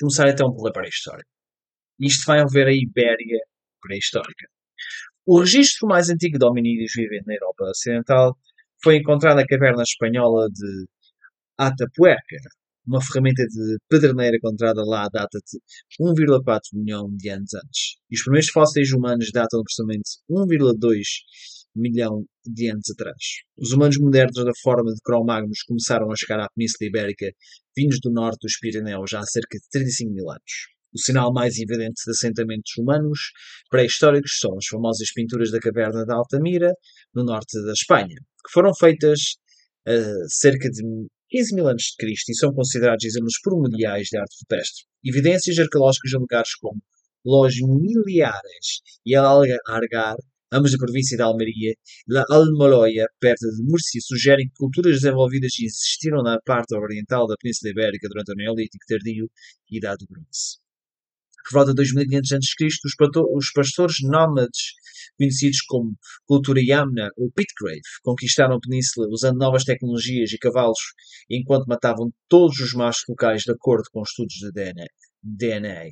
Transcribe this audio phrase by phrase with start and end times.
[0.00, 1.24] Vamos começar então pela pré-história.
[2.00, 3.40] Isto vai haver a Ibéria
[3.80, 4.46] pré-histórica.
[5.26, 8.36] O registro mais antigo de hominídeos vivendo na Europa Ocidental
[8.82, 10.86] foi encontrado na caverna espanhola de
[11.58, 12.36] Atapuerca,
[12.86, 15.60] uma ferramenta de pedreneira encontrada lá data de
[16.00, 17.96] 1,4 milhão de anos antes.
[18.10, 21.02] E os primeiros fósseis humanos datam aproximadamente 1,2
[21.74, 23.16] milhão de anos atrás.
[23.56, 27.26] Os humanos modernos da forma de Cro-Magnus começaram a chegar à Península Ibérica
[27.76, 30.72] vindos do norte dos Pirineus já há cerca de 35 mil anos.
[30.94, 33.18] O sinal mais evidente de assentamentos humanos
[33.70, 36.70] pré-históricos são as famosas pinturas da caverna de Altamira,
[37.14, 39.36] no norte da Espanha, que foram feitas
[39.88, 40.82] uh, cerca de
[41.30, 44.84] 15 mil anos de Cristo e são considerados exemplos primordiais de arte rupestre.
[45.02, 46.82] Evidências arqueológicas de lugares como
[47.24, 50.16] Los Miliares e Algar
[50.52, 51.76] ambos da província de Almeria, e
[52.08, 57.70] La Almoloia, perto de Múrcia, sugerem que culturas desenvolvidas existiram na parte oriental da Península
[57.70, 59.30] Ibérica durante o Neolítico Tardio
[59.70, 60.60] e Idade do Bronze.
[61.44, 62.66] Por volta de 2500 a.C.,
[63.34, 64.74] os pastores nómades,
[65.18, 70.78] conhecidos como cultura Yamna ou Pitgrave, conquistaram a península usando novas tecnologias e cavalos,
[71.28, 74.86] enquanto matavam todos os machos locais de acordo com estudos de DNA.
[75.22, 75.88] DNA.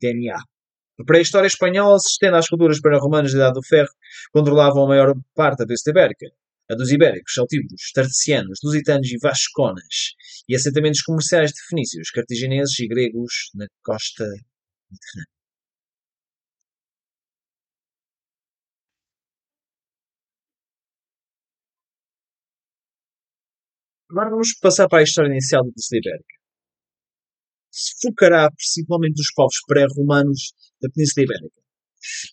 [0.00, 0.53] DNA.
[1.00, 3.90] A pré-história espanhola se estende às culturas pré-romanas da Idade do Ferro,
[4.32, 6.26] controlavam a maior parte da Península Ibérica.
[6.70, 10.14] A dos ibéricos, celtíberos, tartessianos, lusitanos e vasconas,
[10.48, 15.28] e assentamentos comerciais de fenícios, cartagineses e gregos na costa mediterrânea.
[24.10, 26.43] Agora vamos passar para a história inicial da Península Ibérica
[27.74, 31.60] se focará principalmente nos povos pré-romanos da Península Ibérica.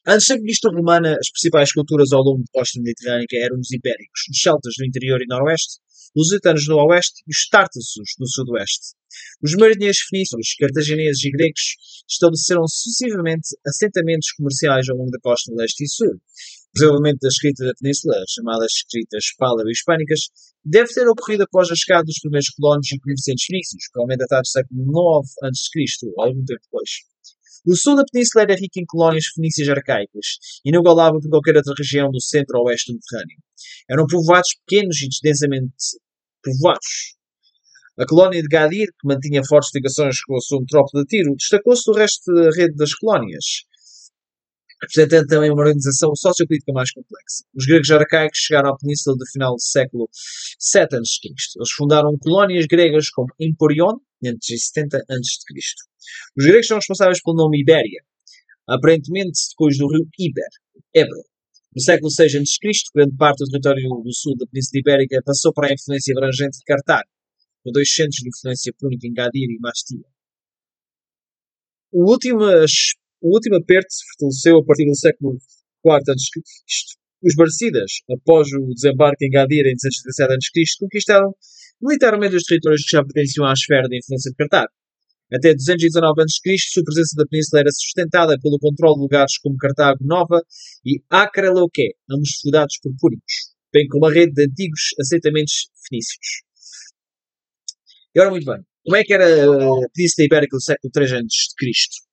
[0.05, 4.21] Antes da conquista romana, as principais culturas ao longo da costa mediterrânea eram os ibéricos,
[4.29, 5.79] os celtas do interior e noroeste,
[6.15, 8.95] lusitanos no oeste e os tártaros no sudoeste.
[9.43, 11.75] Os marinheiros fenícios, cartagineses e gregos
[12.09, 16.19] estabeleceram sucessivamente assentamentos comerciais ao longo da costa leste e sul,
[16.73, 20.19] desenvolvimento da escrita da península, chamadas escritas paleo-hispânicas,
[20.63, 24.53] deve ter ocorrido após a chegada dos primeiros colonos e comerciantes fenícios, provavelmente datados do
[24.53, 27.10] século IX a.C., algum tempo depois.
[27.65, 32.09] O sul da península era rico em colónias fenícias arcaicas, inigualável por qualquer outra região
[32.09, 33.37] do centro ou oeste do Mediterrâneo.
[33.89, 35.73] Eram povoados pequenos e densamente
[36.43, 37.15] povoados.
[37.99, 41.83] A colónia de Gadir, que mantinha fortes ligações com a sua metrópole de Tiro, destacou-se
[41.85, 43.45] do resto da rede das colónias
[44.81, 47.43] representando também uma organização sociopolítica mais complexa.
[47.55, 50.09] Os gregos arcaicos chegaram à península do final do século
[50.73, 51.29] VII a.C.
[51.55, 55.61] Eles fundaram colónias gregas como Emporion, em 70 a.C.
[56.37, 58.03] Os gregos são responsáveis pelo nome Ibéria,
[58.67, 60.49] aparentemente depois do rio Iber,
[60.95, 61.23] Ebro.
[61.73, 62.57] No século VI a.C.,
[62.93, 66.63] grande parte do território do sul da Península Ibérica passou para a influência abrangente de
[66.65, 67.07] Cartago,
[67.63, 70.03] com dois centros de influência púnica em Gadir e Mastia.
[71.93, 72.39] O último
[73.21, 75.37] o último aperto se fortaleceu a partir do século
[75.85, 76.41] IV a.C.
[77.23, 81.35] Os Barcidas, após o desembarque em Gadir em 237 a.C., conquistaram
[81.81, 84.71] militarmente os territórios que já pertenciam à esfera de influência de Cartago.
[85.31, 90.03] Até 219 a.C., a presença da península era sustentada pelo controle de lugares como Cartago
[90.03, 90.41] Nova
[90.83, 96.43] e Acreleuque, ambos fundados por púnicos, bem como a rede de antigos assentamentos fenícios.
[98.13, 102.10] E ora, muito bem, como é que era a Península Ibérica do século III a.C.?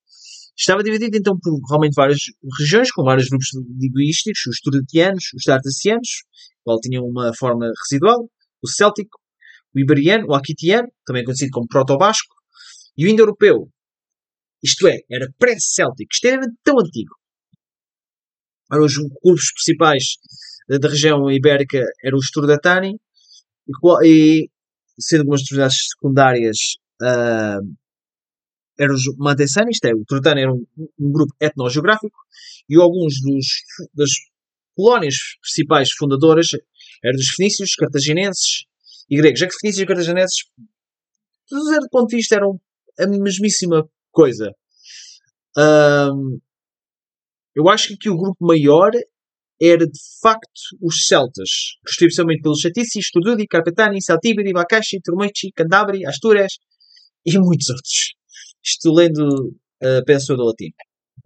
[0.58, 2.18] Estava dividido então por realmente várias
[2.58, 6.24] regiões, com vários grupos linguísticos, os turatianos, os tartacianos,
[6.64, 8.28] qual tinham uma forma residual,
[8.62, 9.20] o céltico,
[9.74, 12.34] o iberiano, o aquitiano, também conhecido como proto-basco,
[12.96, 13.70] e o indo-europeu.
[14.60, 17.14] Isto é, era pré-céltico, extremamente tão antigo.
[18.72, 20.04] Ora, os grupos principais
[20.68, 22.96] da região ibérica eram os Turdatani,
[23.68, 24.50] e, e
[24.98, 26.56] sendo algumas atividades secundárias
[27.00, 27.87] uh,
[28.78, 30.64] eram os Mantessani, isto é, o Tratano era um,
[30.98, 32.16] um grupo etnogeográfico,
[32.68, 33.46] e alguns dos,
[33.94, 34.10] das
[34.76, 36.48] colónias principais fundadoras
[37.04, 38.64] eram dos fenícios, cartaginenses
[39.10, 39.40] e gregos.
[39.40, 40.44] Já que fenícios e cartaginenses,
[41.50, 42.60] do ponto de vista, eram
[42.98, 44.52] a mesmíssima coisa.
[45.56, 46.38] Um,
[47.54, 48.92] eu acho que aqui o grupo maior
[49.60, 51.50] era de facto os celtas,
[51.88, 56.58] especialmente pelos Chatici, Sturdudi, Carpetani, Celtiberi, Bacaxi, Turmeici, Cantabri, Astúrias
[57.26, 58.17] e muitos outros.
[58.68, 60.70] Isto lendo uh, penso do latim.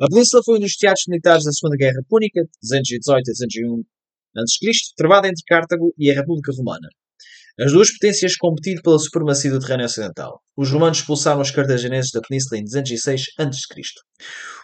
[0.00, 3.84] A península foi um dos teatros militares da Segunda Guerra Púnica, 218 a 201
[4.36, 6.88] a.C., travada entre Cartago e a República Romana.
[7.60, 10.40] As duas potências competiram pela supremacia do terreno ocidental.
[10.56, 13.82] Os romanos expulsaram os cartagineses da península em 206 a.C.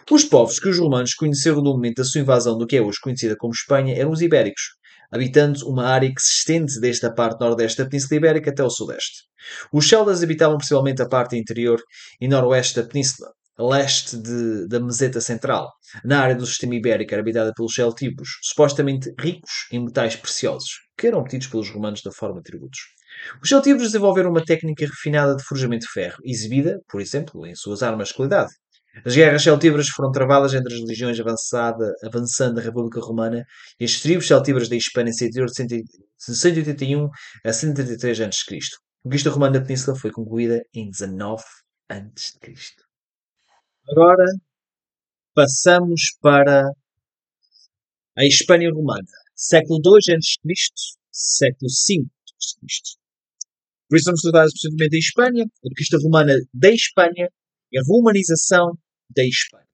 [0.09, 2.97] Os povos que os romanos conheceram no momento da sua invasão do que é hoje
[2.99, 4.78] conhecida como Espanha eram os ibéricos.
[5.11, 8.69] Habitando uma área que se estende desde a parte nordeste da Península Ibérica até o
[8.69, 9.23] sudeste.
[9.71, 11.81] Os celtas habitavam principalmente a parte interior
[12.19, 15.71] e noroeste da península, a leste de, da meseta central.
[16.03, 21.07] Na área do sistema ibérico era habitada pelos celtíberos, supostamente ricos em metais preciosos, que
[21.07, 22.79] eram obtidos pelos romanos da forma de tributos.
[23.41, 27.83] Os celtíberos desenvolveram uma técnica refinada de forjamento de ferro, exibida, por exemplo, em suas
[27.83, 28.51] armas de qualidade.
[29.05, 33.45] As guerras celtíberas foram travadas entre as legiões avançada, avançando da República Romana
[33.79, 35.83] e as tribos celtíberas da Hispânia interior de
[36.17, 37.09] 181
[37.45, 38.55] a 133 a.C.
[38.55, 41.43] A conquista romana da península foi concluída em 19
[41.89, 42.37] a.C.
[43.89, 44.25] Agora
[45.33, 46.69] passamos para
[48.17, 49.07] a Hispânia Romana.
[49.35, 50.37] Século II a.C.,
[51.11, 52.97] século V a.C.
[53.87, 57.29] Por isso vamos tratar especificamente da Espanha, a conquista romana da Espanha
[57.71, 58.77] e a romanização
[59.15, 59.65] da Espanha.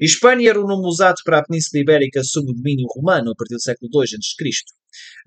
[0.00, 3.54] Espanha era o nome usado para a Península Ibérica sob o domínio romano a partir
[3.54, 4.64] do século II a.C.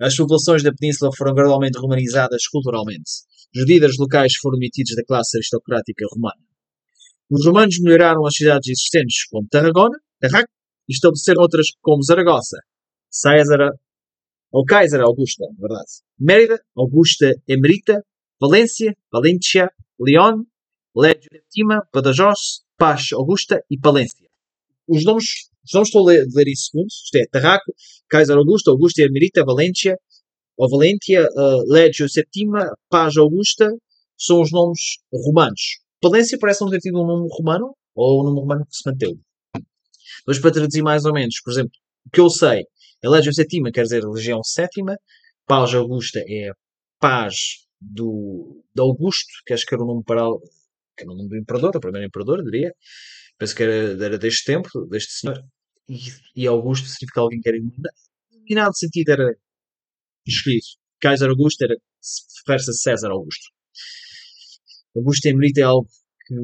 [0.01, 3.09] As populações da península foram gradualmente romanizadas culturalmente.
[3.55, 6.41] Os líderes locais foram emitidos da classe aristocrática romana.
[7.29, 10.51] Os romanos melhoraram as cidades existentes como Tarragona, Tarraco,
[10.87, 12.59] e estabeleceram outras como Zaragoza,
[13.09, 13.71] César,
[14.51, 18.01] ou Kaiser Augusta, na verdade, Mérida, Augusta Emerita,
[18.39, 20.45] Valência, Valentia, León,
[20.97, 24.27] Légio Tima, Badajoz, Paz Augusta e Palência.
[24.87, 25.25] Os nomes,
[25.63, 27.71] os nomes estou a ler, ler em segundos, isto é, Tarraco,
[28.09, 29.95] Kaiser Augusta, Augusta Emerita, Valência,
[30.57, 33.69] ou Valentia, uh, Legio Septima, Paz Augusta,
[34.17, 35.61] são os nomes romanos.
[36.01, 39.19] Palência parece não ter tido um nome romano, ou um nome romano que se manteve.
[40.25, 41.73] Mas para traduzir mais ou menos, por exemplo,
[42.07, 42.63] o que eu sei,
[43.05, 44.97] a Legio Septima quer dizer Legião Sétima,
[45.45, 46.49] Paz Augusta é
[46.99, 47.35] paz
[47.79, 50.23] do, de Augusto, que acho que era o nome para
[50.97, 52.73] que era o nome do imperador, o primeiro imperador, diria.
[53.37, 55.39] Penso que era, era deste tempo, deste senhor.
[55.87, 55.97] E,
[56.35, 57.95] e Augusto significa alguém que era iluminado.
[58.31, 59.35] Iluminado sentido era
[60.25, 60.65] escolhido.
[60.99, 61.75] Kaiser Augusto era,
[62.39, 63.47] refere-se a César Augusto.
[64.95, 65.87] Augusto Emerita é algo
[66.25, 66.35] que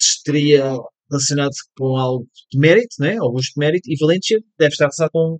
[0.00, 0.64] estaria
[1.10, 3.16] relacionado com algo de mérito, né?
[3.16, 5.38] Augusto de mérito, e Valência deve estar relacionado com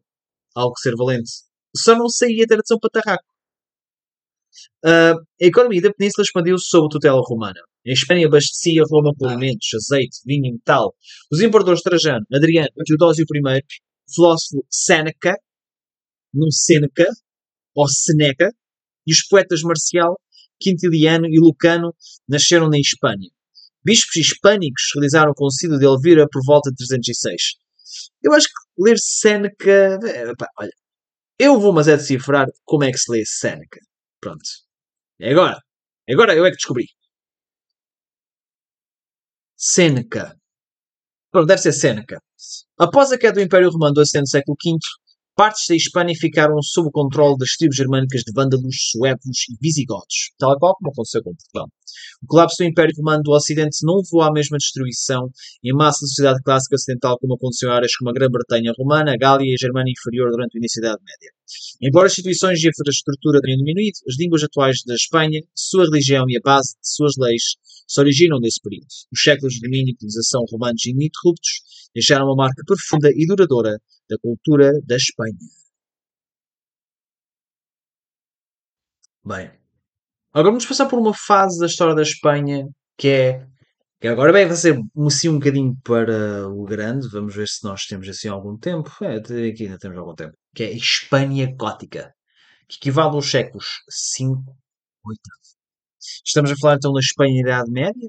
[0.55, 1.31] algo ser valente.
[1.77, 3.25] Só não sei a tradução para Tarraco.
[4.85, 7.61] Uh, a economia da península expandiu-se sob tutela romana.
[7.87, 10.95] A Espanha abastecia Roma com alimentos, azeite, vinho e metal.
[11.31, 15.37] Os imperadores Trajano, Adriano Teodósio I, o filósofo Seneca,
[16.35, 17.07] não Seneca,
[17.75, 18.51] ou Seneca,
[19.07, 20.21] e os poetas Marcial,
[20.61, 21.95] Quintiliano e Lucano
[22.29, 23.31] nasceram na Espanha.
[23.85, 27.43] Bispos hispânicos realizaram o concílio de Elvira por volta de 306.
[28.23, 29.99] Eu acho que ler Seneca.
[30.05, 30.73] É, pá, olha,
[31.39, 33.79] eu vou, mas é decifrar como é que se lê Seneca.
[34.21, 34.45] Pronto.
[35.21, 35.59] É agora.
[36.09, 36.87] É agora eu é que descobri.
[39.57, 40.37] Seneca.
[41.31, 42.21] Pronto, deve ser Seneca.
[42.79, 44.79] Após a queda do Império Romano do no século V,
[45.37, 50.33] Partes da Hispânia ficaram sob o controle das tribos germânicas de vândalos, suevos e visigodos,
[50.39, 51.69] tal qual como aconteceu com Portugal.
[52.23, 55.29] O colapso do Império Romano do Ocidente não levou à mesma destruição
[55.63, 59.17] em massa da sociedade clássica ocidental como aconteceu em áreas como a Grã-Bretanha Romana, a
[59.19, 61.31] Gália e a Germânia Inferior durante o início da Idade Média.
[61.83, 66.25] Embora as instituições e a infraestrutura tenham diminuído, as línguas atuais da Espanha, sua religião
[66.29, 68.87] e a base de suas leis se originam desse período.
[69.13, 73.79] Os séculos de domínio e colonização romanos ininterruptos deixaram uma marca profunda e duradoura
[74.09, 75.37] da cultura da Espanha.
[79.25, 79.51] Bem,
[80.33, 83.47] agora vamos passar por uma fase da história da Espanha que é
[83.99, 87.87] que agora bem, vai ser assim um bocadinho para o grande, vamos ver se nós
[87.87, 92.15] temos assim algum tempo, é, aqui ainda temos algum tempo, que é a Espanha Gótica,
[92.69, 94.55] que equivale aos séculos 5,
[95.03, 95.46] 8.
[96.25, 98.09] Estamos a falar então da Espanha Idade Média,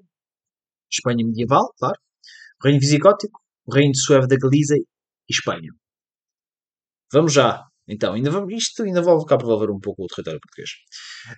[0.91, 1.99] Espanha medieval, claro,
[2.61, 4.85] o Reino Visigótico, o Reino de Sueve da Galiza e
[5.29, 5.71] Espanha.
[7.11, 7.63] Vamos já.
[7.89, 10.71] Então, ainda vamos, isto ainda vou para envolver um pouco o território português.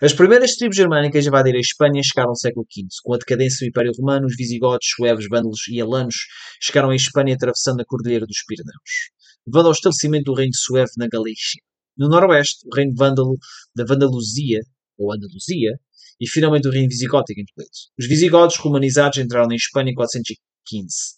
[0.01, 2.87] As primeiras tribos germânicas a invadir a Espanha chegaram ao século V.
[3.03, 6.15] Com a decadência do Império Romano, os visigodos, suevos, vândalos e alanos
[6.59, 9.11] chegaram à Espanha atravessando a Cordilheira dos Pirineus,
[9.45, 11.61] levando ao estabelecimento do reino suevo na Galícia.
[11.95, 13.35] No noroeste, o reino vândalo
[13.75, 14.61] da Vandaluzia,
[14.97, 15.79] ou Andaluzia,
[16.19, 17.71] e finalmente o reino visigótico incluído.
[17.97, 20.39] Os visigodos romanizados entraram na Espanha em 415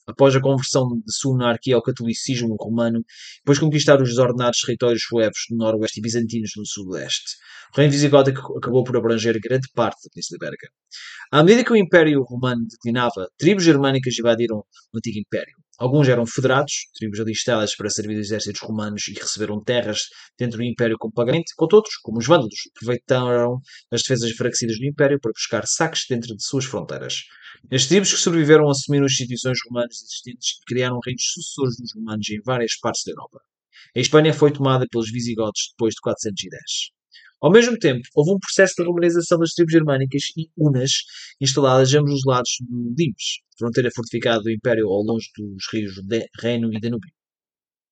[0.08, 3.04] após a conversão de sua monarquia ao catolicismo romano,
[3.40, 7.36] depois de conquistar os desordenados territórios suevos no noroeste e bizantinos no sudoeste.
[7.74, 10.68] O reino visigótico acabou por abranger grande parte da Península Ibérica.
[11.32, 15.61] À medida que o Império Romano declinava, tribos germânicas invadiram o antigo Império.
[15.82, 20.02] Alguns eram federados, tribos alistadas para servir os exércitos romanos e receberam terras
[20.38, 23.60] dentro do Império como pagamento, enquanto outros, como os vândalos, aproveitaram
[23.92, 27.16] as defesas enfraquecidas do Império para buscar saques dentro de suas fronteiras.
[27.72, 32.30] As tribos que sobreviveram assumiram as instituições romanas existentes e criaram reinos sucessores dos romanos
[32.30, 33.40] em várias partes da Europa.
[33.96, 37.01] A Espanha foi tomada pelos visigodos depois de 410.
[37.42, 40.92] Ao mesmo tempo, houve um processo de romanização das tribos germânicas e unas
[41.42, 46.28] instaladas ambos os lados do Limes, fronteira fortificada do Império ao longe dos rios de
[46.40, 47.12] Reino e Danúbio.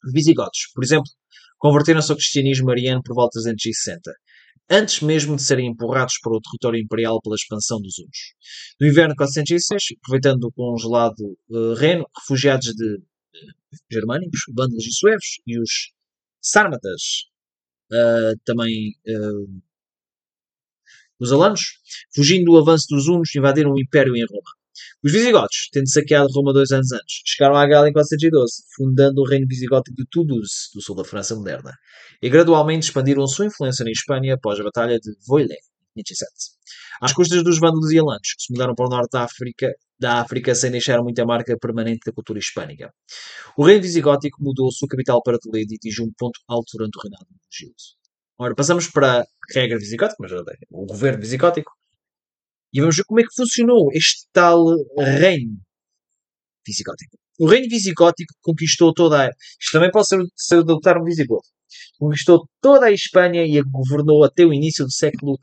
[0.06, 1.10] Os visigodos, por exemplo,
[1.58, 4.12] converteram-se ao cristianismo mariano por volta de 360,
[4.70, 8.18] antes mesmo de serem empurrados para o território imperial pela expansão dos hunos.
[8.80, 13.02] No inverno de 406, aproveitando o congelado uh, Reno, refugiados de uh,
[13.92, 15.92] germânicos, vândalos e suevos, e os
[16.40, 17.30] sármatas,
[17.92, 19.62] uh, também uh,
[21.20, 21.62] os alanos,
[22.16, 24.52] fugindo do avanço dos hunos, invadiram o Império em Roma.
[25.04, 29.26] Os visigodos, tendo saqueado Roma dois anos antes, chegaram à Gália em 412, fundando o
[29.26, 31.74] reino visigótico de Toulouse, do sul da França moderna,
[32.22, 35.60] e gradualmente expandiram sua influência na Espanha após a Batalha de Voilet.
[35.96, 36.32] 1927.
[37.02, 40.54] Às custas dos vândalos e alãs, se mudaram para o norte da África, da África
[40.56, 42.92] sem deixar muita marca permanente da cultura hispânica.
[43.58, 47.02] O reino visigótico mudou sua capital para Toledo e atingiu um ponto alto durante o
[47.02, 47.76] reinado de Gildo.
[48.38, 51.72] Ora, passamos para a regra visigótica, mas o governo visigótico,
[52.74, 54.64] e vamos ver como é que funcionou este tal
[54.98, 55.58] reino
[56.66, 57.18] visigótico.
[57.40, 59.30] O reino visigótico conquistou toda a...
[59.30, 61.42] Isto também pode ser, ser de um visigodo.
[61.98, 65.38] Conquistou toda a Espanha e a governou até o início do século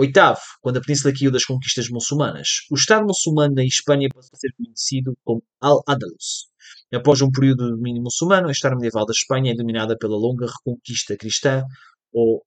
[0.00, 0.12] VIII,
[0.60, 2.48] quando a península caiu das conquistas muçulmanas.
[2.70, 6.50] O Estado muçulmano na Espanha passou a ser conhecido como Al-Andalus.
[6.92, 10.46] Após um período de domínio muçulmano, a história medieval da Espanha é dominada pela longa
[10.46, 11.62] reconquista cristã
[12.12, 12.44] ou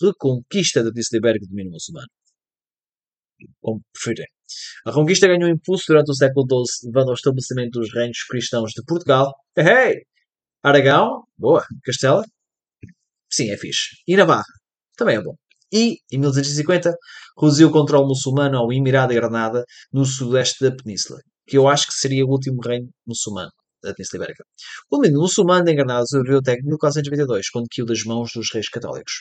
[0.00, 2.08] reconquista da Península do domínio muçulmano
[3.60, 4.28] como preferirem.
[4.84, 8.82] A conquista ganhou impulso durante o século XII, levando ao estabelecimento dos reinos cristãos de
[8.84, 9.32] Portugal.
[9.56, 10.04] Hey!
[10.62, 11.64] Aragão, boa.
[11.84, 12.22] Castela,
[13.32, 13.96] sim, é fixe.
[14.06, 14.44] E Navarra,
[14.96, 15.34] também é bom.
[15.72, 16.94] E, em 1250,
[17.40, 21.86] reduziu o controle muçulmano ao Emirado de Granada, no sudoeste da península, que eu acho
[21.86, 23.50] que seria o último reino muçulmano
[23.82, 24.44] da Península Ibérica.
[24.90, 29.12] O domínio muçulmano em Granada sobreviveu até 1422, quando caiu das mãos dos reis católicos.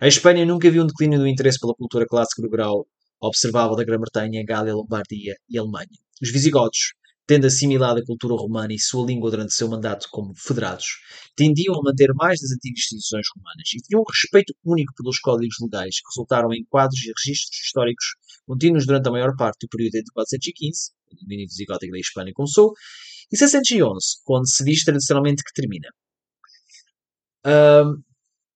[0.00, 2.86] A Espanha nunca viu um declínio do interesse pela cultura clássica do grau
[3.20, 5.88] observável da Grã-Bretanha, Gália, Lombardia e Alemanha.
[6.22, 6.94] Os visigodos,
[7.28, 10.86] tendo assimilado a cultura romana e sua língua durante seu mandato como federados,
[11.36, 15.56] tendiam a manter mais das antigas instituições romanas e tinham um respeito único pelos códigos
[15.60, 18.06] legais que resultaram em quadros e registros históricos
[18.46, 22.32] contínuos durante a maior parte do período entre 415, quando o domínio visigótico da Espanha
[22.32, 22.72] começou,
[23.30, 25.88] e 611, quando se diz tradicionalmente que termina.
[27.44, 28.02] Um,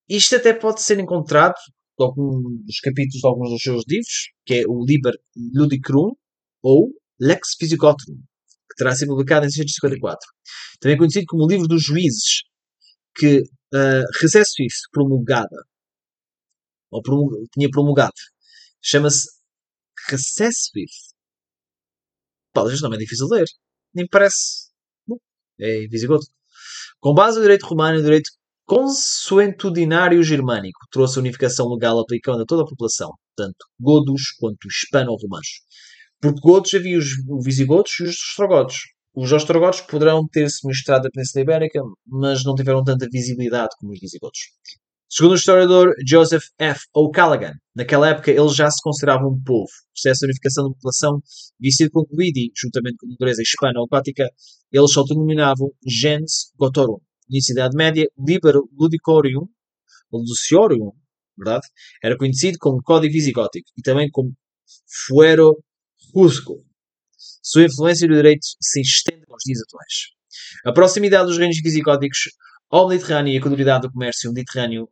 [0.08, 1.56] isto até pode ser encontrado
[1.98, 5.12] de alguns capítulos de alguns dos seus livros, que é o Liber
[5.54, 6.12] Ludicrum
[6.62, 6.88] ou
[7.20, 8.16] Lex Physicotum,
[8.72, 10.18] que terá sido publicado em 654.
[10.80, 12.42] Também conhecido como o Livro dos Juízes,
[13.14, 15.64] que uh, Recessis promulgada,
[16.90, 17.02] ou
[17.52, 18.12] tinha promulgado,
[18.80, 19.28] chama-se
[20.08, 21.12] Recessis.
[22.52, 23.46] Pá, este é difícil de ler.
[23.94, 24.70] Nem parece.
[25.06, 25.18] Bom,
[25.58, 26.24] é visigodo.
[27.00, 28.30] Com base no direito romano e no direito
[28.64, 35.62] consuetudinário germânico trouxe a unificação legal aplicando a toda a população, tanto godos quanto hispano-romanos.
[36.22, 37.06] Porque godos havia os
[37.44, 38.76] visigodos e os ostrogodos.
[39.12, 43.98] Os ostrogodos poderão ter-se misturado da Península Ibérica, mas não tiveram tanta visibilidade como os
[43.98, 44.38] visigodos.
[45.10, 46.84] Segundo o historiador Joseph F.
[46.94, 49.64] O'Callaghan, naquela época eles já se consideravam um povo.
[49.64, 51.20] O processo de unificação da população
[51.60, 54.28] havia sido concluído e, juntamente com a natureza hispano-gótica,
[54.70, 59.48] eles se autodenominavam gens gotorum, da Idade Média, Liber Ludicorium,
[60.12, 60.92] Luciorium,
[61.36, 61.66] verdade?
[62.02, 64.32] Era conhecido como Código Visigótico e também como
[65.06, 65.56] Fuero
[66.14, 66.62] Rusco.
[67.42, 70.12] Sua influência no direito se estende aos dias atuais.
[70.66, 72.30] A proximidade dos reinos visigóticos
[72.70, 74.88] ao Mediterrâneo e a continuidade do comércio mediterrâneo,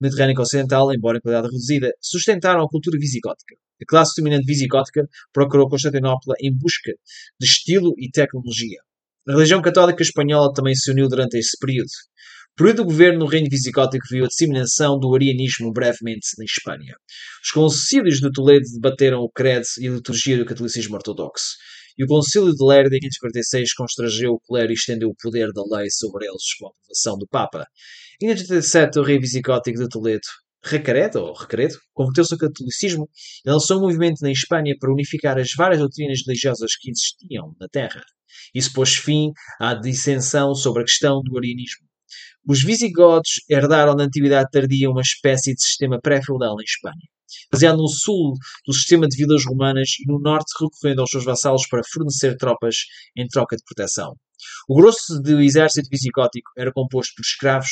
[0.00, 3.54] mediterrâneo ocidental, embora em qualidade reduzida, sustentaram a cultura visigótica.
[3.82, 6.92] A classe dominante visigótica procurou Constantinopla em busca
[7.38, 8.78] de estilo e tecnologia.
[9.28, 11.90] A religião católica espanhola também se uniu durante esse período.
[12.56, 16.94] Período do governo no reino visigótico viu a disseminação do arianismo brevemente na Espanha.
[17.42, 21.56] Os concílios de Toledo debateram o credo e a liturgia do catolicismo ortodoxo.
[21.98, 25.62] E o concílio de Lerda, em 546, constrangeu o clero e estendeu o poder da
[25.68, 27.66] lei sobre eles com a aprovação do Papa.
[28.22, 30.28] Em 87, o rei visigótico de Toledo,
[30.64, 33.08] Recaredo, ou Recaredo, converteu-se ao catolicismo
[33.44, 37.66] e lançou um movimento na Espanha para unificar as várias doutrinas religiosas que existiam na
[37.66, 38.00] terra.
[38.54, 41.84] Isso pôs fim à dissensão sobre a questão do arianismo.
[42.46, 47.08] Os visigodos herdaram na Antiguidade Tardia uma espécie de sistema pré-feudal na Espanha,
[47.50, 48.34] baseado no sul
[48.66, 52.76] do sistema de vilas romanas e no norte recorrendo aos seus vassalos para fornecer tropas
[53.16, 54.14] em troca de proteção.
[54.68, 57.70] O grosso do exército visigótico era composto por escravos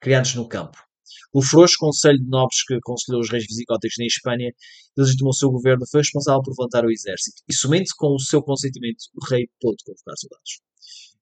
[0.00, 0.87] criados no campo.
[1.32, 5.50] O frouxo Conselho de Nobres que aconselhou os reis visigóticos na Espanha e legitimou seu
[5.50, 9.48] governo foi responsável por levantar o exército, e somente com o seu consentimento o rei
[9.60, 10.60] pôde convocar soldados.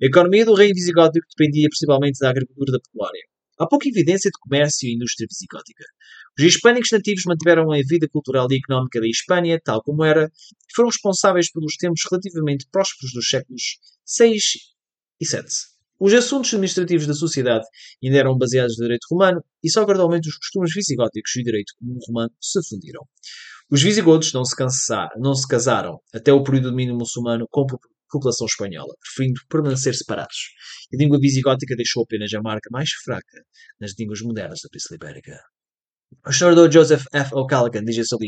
[0.02, 3.22] A economia do rei visigótico dependia principalmente da agricultura da pecuária.
[3.58, 5.84] Há pouca evidência de comércio e indústria visigótica.
[6.38, 10.74] Os hispânicos nativos mantiveram a vida cultural e económica da Espanha, tal como era, e
[10.74, 13.62] foram responsáveis pelos tempos relativamente prósperos dos séculos
[14.18, 14.36] VI
[15.20, 15.75] e VII.
[15.98, 17.64] Os assuntos administrativos da sociedade
[18.04, 21.72] ainda eram baseados no direito romano e só gradualmente os costumes visigóticos e o direito
[21.78, 23.02] comum romano se fundiram.
[23.70, 24.54] Os visigodos não se,
[25.18, 27.78] não se casaram até o período de domínio muçulmano com a
[28.10, 30.36] população espanhola, preferindo permanecer separados.
[30.92, 33.42] A língua visigótica deixou apenas a marca mais fraca
[33.80, 35.40] nas línguas modernas da Península Ibérica.
[36.26, 37.34] O historiador Joseph F.
[37.34, 38.18] O'Callaghan diz em seu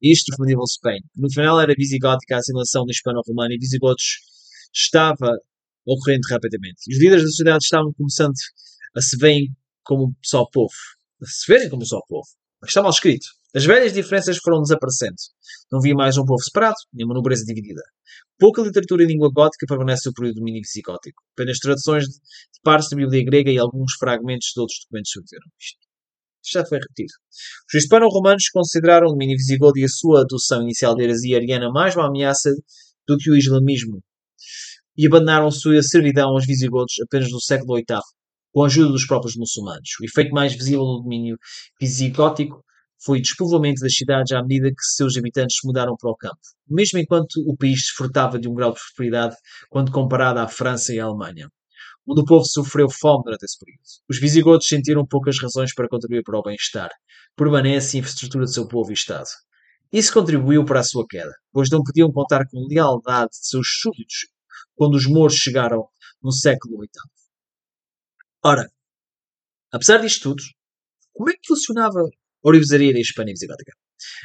[0.00, 0.64] History of Medieval.
[1.16, 4.20] No final era visigótica a assimilação do hispano-romano e visigodos
[4.72, 5.32] estava
[5.88, 6.80] ocorrendo rapidamente.
[6.88, 8.34] Os líderes da sociedade estavam começando
[8.94, 9.48] a se verem
[9.82, 10.74] como só povo.
[11.22, 12.26] A se verem como só povo.
[12.60, 13.26] Mas está mal escrito.
[13.54, 15.16] As velhas diferenças foram desaparecendo.
[15.72, 17.80] Não havia mais um povo separado, nem uma nobreza dividida.
[18.38, 21.22] Pouca literatura em língua gótica permanece sobre o domínio visigótico.
[21.32, 25.50] Apenas traduções de, de partes da Bíblia grega e alguns fragmentos de outros documentos sobreviveram
[25.58, 25.78] isto.
[26.52, 27.12] Já foi repetido.
[27.68, 31.96] Os hispano-romanos consideraram o domínio visigodo e a sua adoção inicial da heresia ariana mais
[31.96, 32.50] uma ameaça
[33.06, 34.02] do que o islamismo
[34.98, 38.00] e abandonaram sua servidão aos visigodos apenas no século VIII,
[38.52, 39.90] com a ajuda dos próprios muçulmanos.
[40.00, 41.36] O efeito mais visível do domínio
[41.80, 42.64] visigótico
[43.00, 46.40] foi o despovoamento das cidades à medida que seus habitantes se mudaram para o campo,
[46.68, 49.36] mesmo enquanto o país desfrutava de um grau de prosperidade
[49.70, 51.48] quando comparado à França e à Alemanha,
[52.04, 53.82] onde o povo sofreu fome durante esse período.
[54.10, 56.90] Os visigodos sentiram poucas razões para contribuir para o bem-estar,
[57.36, 59.28] permanece a infraestrutura do seu povo e Estado.
[59.92, 63.68] Isso contribuiu para a sua queda, pois não podiam contar com a lealdade de seus
[63.80, 64.26] súditos
[64.74, 65.88] quando os mouros chegaram
[66.22, 66.90] no século VIII.
[68.44, 68.70] Ora,
[69.72, 70.42] apesar disto tudo,
[71.12, 73.72] como é que funcionava a orivesaria da Espanha visigótica?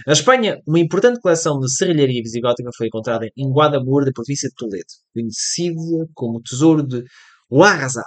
[0.05, 4.55] Na Espanha, uma importante coleção de serralharia visigótica foi encontrada em Guadamur, da província de
[4.55, 7.03] Toledo, conhecida como Tesouro de
[7.49, 8.05] Huarrazar.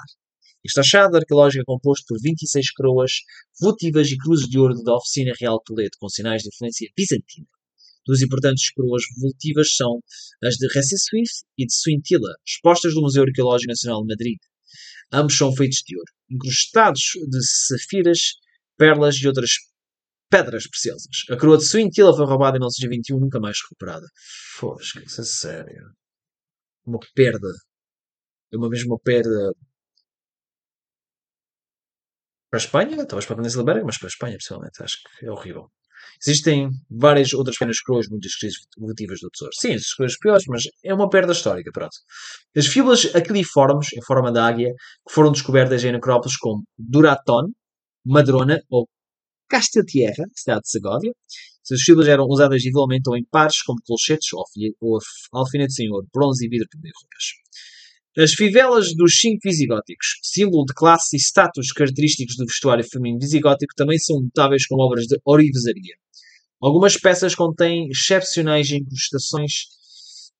[0.64, 3.12] Este achado arqueológico é composto por 26 coroas
[3.60, 7.46] votivas e cruzes de ouro da Oficina Real de Toledo, com sinais de influência bizantina.
[8.06, 10.00] Duas importantes coroas votivas são
[10.42, 14.38] as de Recessuif e de Suintila, expostas no Museu Arqueológico Nacional de Madrid.
[15.12, 18.34] Ambos são feitos de ouro, incrustados de safiras,
[18.76, 19.52] perlas e outras
[20.28, 21.24] pedras preciosas.
[21.30, 24.06] A coroa de Suintila foi roubada em 1921 nunca mais recuperada.
[24.54, 25.90] Fosca, isso é sério.
[26.84, 27.48] Uma perda.
[28.52, 29.52] É uma mesma perda
[32.50, 35.26] para a Espanha, talvez para a Península Ibérica, mas para a Espanha, pessoalmente, acho que
[35.26, 35.70] é horrível.
[36.24, 39.54] Existem várias outras pequenas coroas muito descritivas do tesouro.
[39.54, 41.96] Sim, as coisas piores, mas é uma perda histórica, pronto.
[42.56, 44.72] As fibras aquiliformes, em forma de águia,
[45.06, 47.50] que foram descobertas em necrópolis como Duraton,
[48.04, 48.88] Madrona ou
[49.48, 51.12] Casteltierra, cidade de Segóvia.
[51.64, 54.98] Essas fibras eram usadas individualmente ou em pares, como colchetes ou
[55.32, 57.24] alfinetes em ouro, bronze e vidro para roupas.
[58.18, 63.74] As fivelas dos cinco visigóticos, símbolo de classe e status característicos do vestuário feminino visigótico,
[63.76, 65.96] também são notáveis como obras de orivesaria.
[66.58, 69.66] Algumas peças contêm excepcionais incrustações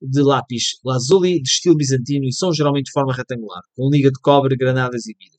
[0.00, 4.20] de lápis lazuli de estilo bizantino e são geralmente de forma retangular, com liga de
[4.20, 5.38] cobre, granadas e vidro.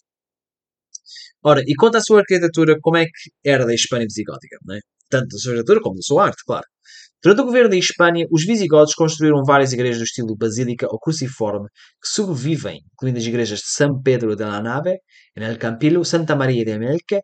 [1.44, 4.58] Ora, e quanto à sua arquitetura, como é que era da Espanha visigótica?
[4.64, 4.80] Não é?
[5.10, 6.66] Tanto da sua arquitetura como da sua arte, claro.
[7.24, 11.68] Durante o governo da Espanha, os visigodos construíram várias igrejas do estilo basílica ou cruciforme
[12.02, 15.00] que sobrevivem, incluindo as igrejas de San Pedro de la Nave,
[15.36, 17.22] em El Campillo, Santa Maria de Melque,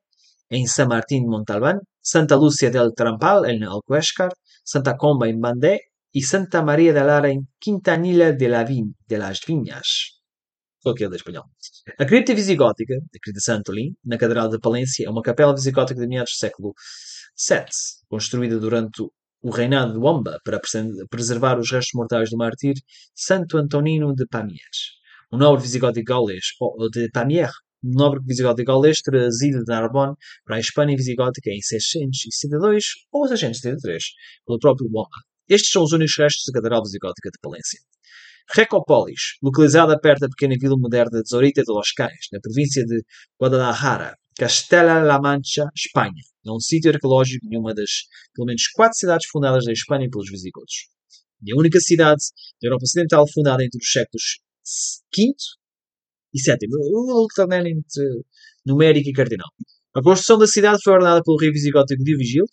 [0.50, 4.32] em San Martín de Montalbán, Santa Lúcia del Trampal, em Alcuéscar,
[4.66, 5.78] Santa Comba, em Bandé,
[6.14, 9.88] e Santa Maria de Lara, em Quintanilla de, la Vin, de las Vinhas.
[10.86, 11.46] Aquele da espanhol.
[11.98, 16.08] A cripta visigótica, a cripta Santolin, na Catedral de Palência, é uma capela visigótica de
[16.08, 16.74] meados do século
[17.50, 17.66] VII,
[18.10, 19.02] construída durante
[19.44, 20.60] o reinado de Wamba para
[21.10, 22.76] preservar os restos mortais do mártir
[23.14, 24.94] Santo Antonino de Pamiers,
[25.32, 27.52] um nobre visigótico gaulês, ou de Pamiers,
[27.84, 34.04] nobre visigótico gaulês trazido de Narbonne para a Espanha visigótica em 672 ou 673
[34.48, 35.10] pelo próprio Wamba.
[35.50, 37.82] Estes são os únicos restos da Catedral Visigótica de Palência.
[38.56, 43.02] Recopólis, localizada perto da pequena vila moderna de Zorita de los Cais, na província de
[43.38, 46.22] Guadalajara, Castela-La Mancha, Espanha.
[46.46, 47.90] É um sítio arqueológico de uma das,
[48.34, 50.90] pelo menos, quatro cidades fundadas da Espanha pelos visigodos.
[51.48, 52.22] É a única cidade
[52.62, 54.40] da Europa Ocidental fundada entre os séculos
[55.16, 55.34] V
[56.34, 58.00] e VII, alternamente
[58.66, 59.50] numérico e cardinal.
[59.96, 62.50] A construção da cidade foi ordenada pelo rei visigótico Diogildo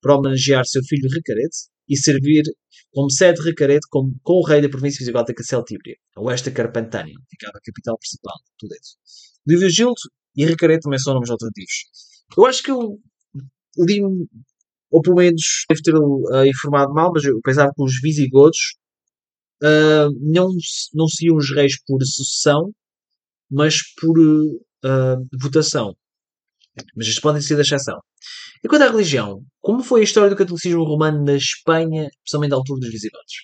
[0.00, 1.56] para homenagear seu filho Recarete
[1.88, 2.42] e servir
[2.92, 6.56] como sede de Recarete com, com o rei da província visigótica Celtíbria, a oeste da
[6.56, 8.80] Carpantânia, ficava a capital principal, Toledo.
[9.44, 10.00] Diogildo
[10.36, 11.72] e Recarete também são nomes alternativos.
[12.36, 12.98] Eu acho que eu
[13.78, 14.00] li,
[14.90, 18.58] ou pelo menos devo ter uh, informado mal, mas eu pensava que os visigodos
[19.62, 20.50] uh, não,
[20.94, 22.72] não seriam os reis por sucessão,
[23.50, 25.94] mas por uh, votação.
[26.96, 28.00] Mas isto podem ser da exceção.
[28.62, 32.56] E quanto à religião, como foi a história do catolicismo romano na Espanha, especialmente à
[32.56, 33.34] altura dos visigodos?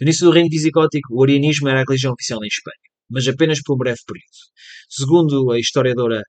[0.00, 3.60] No início do reino visigótico, o arianismo era a religião oficial em Espanha, mas apenas
[3.62, 4.26] por um breve período.
[4.88, 6.22] Segundo a historiadora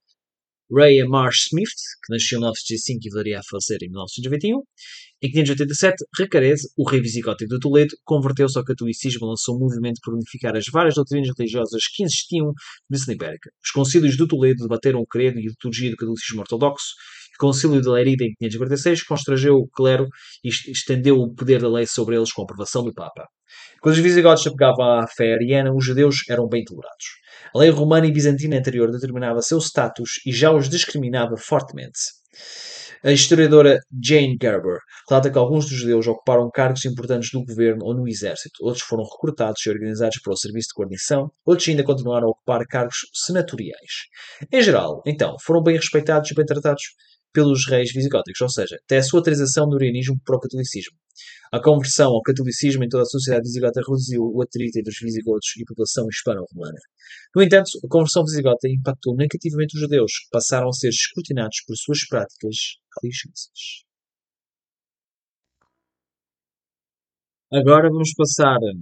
[0.72, 1.70] Ray Marsh Smith,
[2.06, 4.62] que nasceu em 1905 e viria a falecer em 1921,
[5.22, 10.00] em 587, Recarese, o rei visigótico de Toledo, converteu-se ao catolicismo e lançou um movimento
[10.04, 12.54] para unificar as várias doutrinas religiosas que existiam na
[12.90, 13.50] Península Ibérica.
[13.64, 16.88] Os concílios de Toledo debateram o credo e a liturgia do catolicismo ortodoxo,
[17.40, 20.08] concílio de Lerida em 546 constrangeu o clero
[20.44, 23.26] e estendeu o poder da lei sobre eles com aprovação do Papa.
[23.82, 27.06] Quando os visigodos se apegavam à fé ariana, os judeus eram bem tolerados.
[27.54, 32.00] A lei romana e bizantina anterior determinava seu status e já os discriminava fortemente.
[33.04, 37.94] A historiadora Jane Gerber relata que alguns dos judeus ocuparam cargos importantes do governo ou
[37.94, 42.28] no exército, outros foram recrutados e organizados para o serviço de guarnição, outros ainda continuaram
[42.28, 44.08] a ocupar cargos senatoriais.
[44.50, 46.82] Em geral, então, foram bem respeitados e bem tratados
[47.34, 50.96] pelos reis visigóticos, ou seja, até a sua autorização do arianismo para o catolicismo.
[51.52, 55.48] A conversão ao catolicismo em toda a sociedade visigota reduziu o atrito entre os visigodos
[55.58, 56.80] e a população hispano-romana.
[57.36, 61.76] No entanto, a conversão visigota impactou negativamente os judeus, que passaram a ser escrutinados por
[61.76, 62.56] suas práticas
[63.02, 63.84] religiosas.
[67.52, 68.74] Agora vamos passar a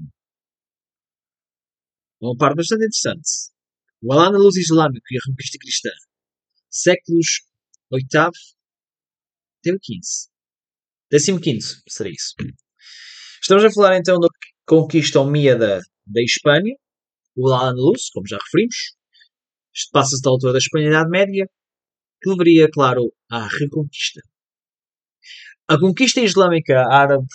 [2.21, 3.51] uma parte bastante interessante.
[4.01, 5.89] O Alana Luz Islâmico e a Reconquista Cristã.
[6.69, 7.41] Séculos
[7.91, 8.33] oitavo,
[9.61, 10.29] teve 15.
[11.11, 12.33] Décimo quinto, será isso.
[13.41, 14.27] Estamos a falar então da
[14.65, 16.75] conquista omíada da Espanha,
[17.35, 18.95] o Al-Andalus, como já referimos.
[19.73, 21.49] Isto passa-se da altura da Espanha Idade Média,
[22.21, 24.21] que levaria, claro, à Reconquista.
[25.67, 27.25] A conquista islâmica árabe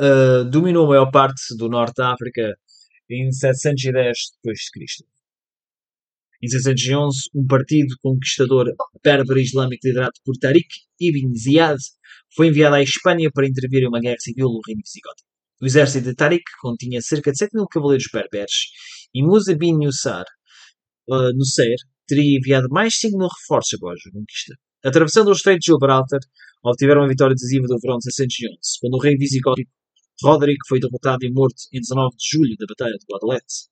[0.00, 2.58] uh, dominou a maior parte do norte da África
[3.10, 5.04] em 710 d.C.
[6.40, 8.66] Em 611, um partido conquistador
[9.02, 10.68] berber islâmico liderado por Tariq
[11.00, 11.78] ibn Ziyad
[12.36, 15.28] foi enviado à Espanha para intervir em uma guerra civil no reino visigótico.
[15.60, 18.54] O exército de Tariq continha cerca de 7 mil cavaleiros berberes
[19.12, 20.24] e Musa bin Yusar,
[21.08, 21.74] uh, no Ser,
[22.06, 24.54] teria enviado mais 5 mil reforços após a conquista.
[24.84, 26.20] Atravessando o Estreito de Gibraltar,
[26.62, 29.70] obtiveram a vitória decisiva do verão de 611, quando o rei visigótico
[30.22, 33.68] Roderick foi derrotado e morto em 19 de julho da Batalha de Guadalete.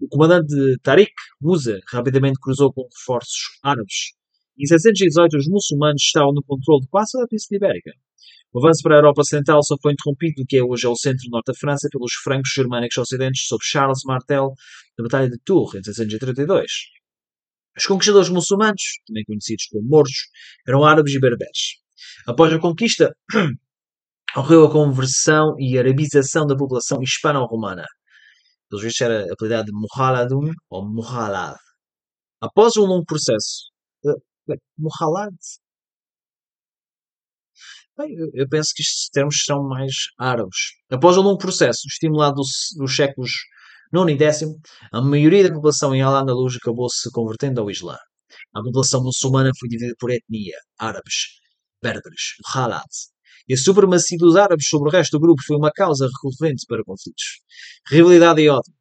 [0.00, 4.12] O comandante Tariq Musa rapidamente cruzou com reforços árabes.
[4.58, 7.92] Em 718, os muçulmanos estavam no controle de quase a Península Ibérica.
[8.52, 11.46] O avanço para a Europa Ocidental só foi interrompido do que é hoje o centro-norte
[11.46, 14.54] da França pelos francos germânicos ocidentes sob Charles Martel
[14.98, 16.66] na Batalha de Tours em 732.
[17.78, 20.28] Os conquistadores muçulmanos, também conhecidos como moros,
[20.66, 21.76] eram árabes e berberes.
[22.26, 23.14] Após a conquista,
[24.36, 27.84] ocorreu a conversão e arabização da população hispano-romana.
[28.68, 31.56] Pelos vistos era apelidado de Muhaladun ou Muhalad.
[32.40, 33.70] Após um longo processo.
[34.04, 34.14] Uh,
[34.78, 35.34] Muhalad?
[37.98, 40.56] Bem, eu, penso que estes termos são mais árabes.
[40.90, 43.32] Após um longo processo, estimulado dos, dos séculos
[43.92, 44.44] IX e X,
[44.92, 47.98] a maioria da população em Al-Andalus acabou se convertendo ao Islã.
[48.54, 51.40] A população muçulmana foi dividida por etnia, árabes,
[51.82, 52.86] berberes, Muhalad,
[53.50, 56.84] e a supremacia dos árabes sobre o resto do grupo foi uma causa recorrente para
[56.84, 57.40] conflitos.
[57.88, 58.72] Rivalidade e ódio.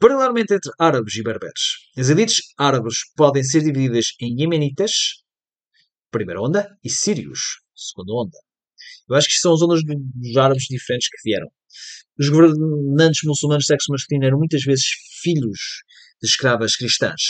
[0.00, 1.62] Paralelamente entre árabes e berberes.
[1.96, 5.22] As elites árabes podem ser divididas em iemenitas,
[6.10, 8.38] primeira onda, e sírios, segunda onda.
[9.08, 11.46] Eu acho que são as ondas dos árabes diferentes que vieram.
[12.18, 14.86] Os governantes muçulmanos sexo masculino eram muitas vezes
[15.22, 15.60] filhos
[16.20, 17.22] de escravas cristãs.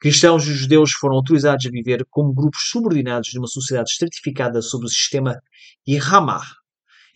[0.00, 4.84] Cristãos e judeus foram autorizados a viver como grupos subordinados de uma sociedade estratificada sob
[4.84, 5.40] o sistema
[5.86, 6.44] Iramah,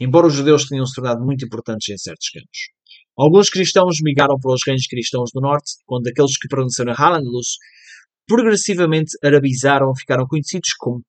[0.00, 2.58] embora os judeus tenham se tornado muito importantes em certos campos.
[3.18, 7.56] Alguns cristãos migraram para os reinos cristãos do norte, quando aqueles que permaneceram em Al-Andalus
[8.26, 11.02] progressivamente arabizaram e ficaram conhecidos como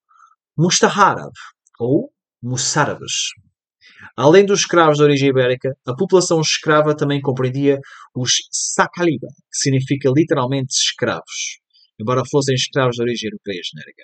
[0.58, 1.32] Mustaharab
[1.80, 3.14] ou Mussárabes.
[4.22, 7.80] Além dos escravos de origem ibérica, a população escrava também compreendia
[8.14, 11.60] os Sakaliba, que significa literalmente escravos,
[11.98, 14.04] embora fossem escravos de origem europeia genérica,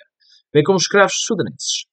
[0.54, 1.84] bem como escravos sudaneses.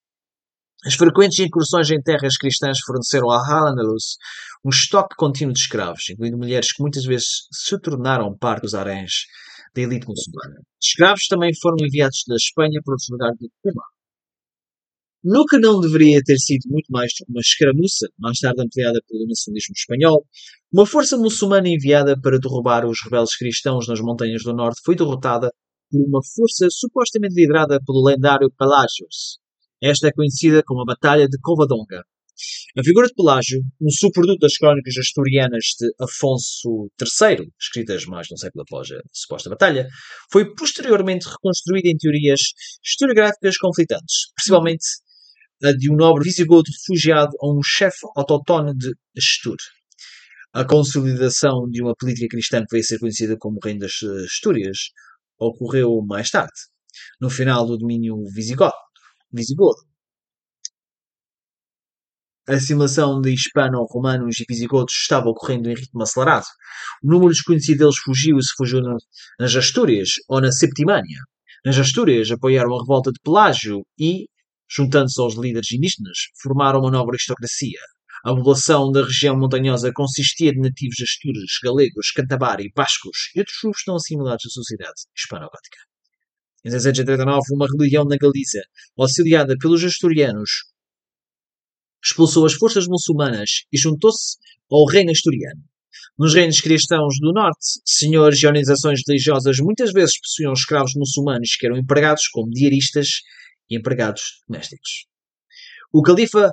[0.85, 4.15] As frequentes incursões em terras cristãs forneceram a Al-Andalus
[4.63, 9.25] um estoque contínuo de escravos, incluindo mulheres que muitas vezes se tornaram parte dos haréns
[9.75, 10.61] da elite muçulmana.
[10.81, 13.83] Escravos também foram enviados da Espanha para outros lugares de Cuba,
[15.23, 18.99] no que não deveria ter sido muito mais do que uma escaramuça, mais tarde ampliada
[19.07, 20.25] pelo nacionalismo espanhol,
[20.71, 25.51] uma força muçulmana enviada para derrubar os rebeldes cristãos nas montanhas do norte foi derrotada
[25.89, 29.39] por uma força supostamente liderada pelo lendário Pelágios.
[29.81, 32.03] Esta é conhecida como a Batalha de Covadonga.
[32.77, 38.33] A figura de Pelágio, um subproduto das crónicas asturianas de Afonso III, escritas mais de
[38.33, 39.87] um século após a suposta batalha,
[40.31, 42.41] foi posteriormente reconstruída em teorias
[42.83, 44.83] historiográficas conflitantes, principalmente
[45.71, 49.57] de um nobre visigodo refugiado a um chefe autóctone de Astur.
[50.53, 53.93] A consolidação de uma política cristã que veio a ser conhecida como Reino das
[54.25, 54.77] Astúrias
[55.39, 56.51] ocorreu mais tarde,
[57.19, 58.73] no final do domínio visigodo.
[59.31, 59.79] visigodo.
[62.47, 66.45] A assimilação de hispano-romanos e visigodos estava ocorrendo em ritmo acelerado.
[67.01, 68.81] O número desconhecido deles fugiu e se fugiu
[69.39, 71.19] nas Astúrias ou na Septimânia.
[71.65, 74.27] Nas Astúrias apoiaram a revolta de Pelágio e,
[74.69, 77.79] juntando-se aos líderes indígenas, formaram uma nova aristocracia.
[78.25, 83.81] A população da região montanhosa consistia de nativos astures, galegos, cantabari, bascos e outros grupos
[83.85, 85.77] não assimilados à sociedade hispano-gótica.
[86.65, 88.61] Em 1639, uma rebelião na Galiza,
[88.97, 90.49] auxiliada pelos asturianos,
[92.03, 94.37] expulsou as forças muçulmanas e juntou-se
[94.71, 95.61] ao reino asturiano.
[96.17, 101.65] Nos reinos cristãos do norte, senhores e organizações religiosas muitas vezes possuíam escravos muçulmanos que
[101.65, 103.07] eram empregados como diaristas
[103.69, 105.05] e empregados domésticos.
[105.91, 106.51] O califa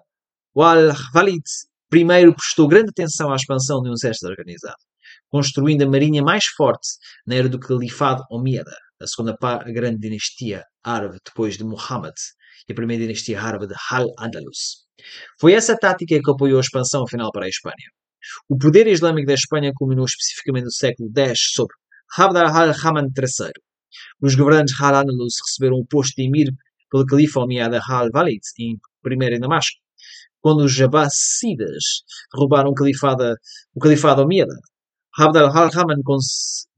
[0.54, 1.44] Wal-Walid
[1.92, 4.76] I prestou grande atenção à expansão de um exército organizado,
[5.28, 6.88] construindo a marinha mais forte
[7.26, 12.14] na era do califado Omíada, a segunda grande dinastia árabe depois de Muhammad
[12.68, 14.86] e a primeira dinastia árabe de Al-Andalus.
[15.40, 17.90] Foi essa tática que apoiou a expansão final para a Espanha.
[18.48, 21.72] O poder islâmico da Espanha culminou especificamente no século X sob
[22.18, 23.52] Abd al-Rahman III.
[24.20, 26.48] Os governantes Al-Andalus receberam o posto de emir
[26.90, 29.78] pelo califa Omiyad al-Walid em primeiro em Damasco,
[30.40, 31.84] quando os Abbasidas
[32.34, 33.36] roubaram o califado,
[34.22, 34.46] o.
[35.18, 36.02] Abd al-Rahman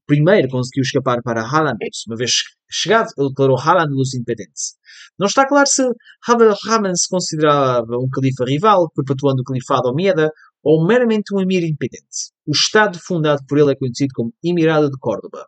[0.06, 2.04] primeiro conseguiu escapar para Al-Andalus.
[2.06, 2.32] Uma vez
[2.70, 4.74] chegado, ele declarou Al-Andalus independente.
[5.18, 5.82] Não está claro se
[6.26, 10.28] Abd al-Rahman se considerava um califa rival, perpetuando o califado Omiyad,
[10.62, 12.32] ou meramente um emir independente.
[12.46, 15.46] O estado fundado por ele é conhecido como Emirado de Córdoba.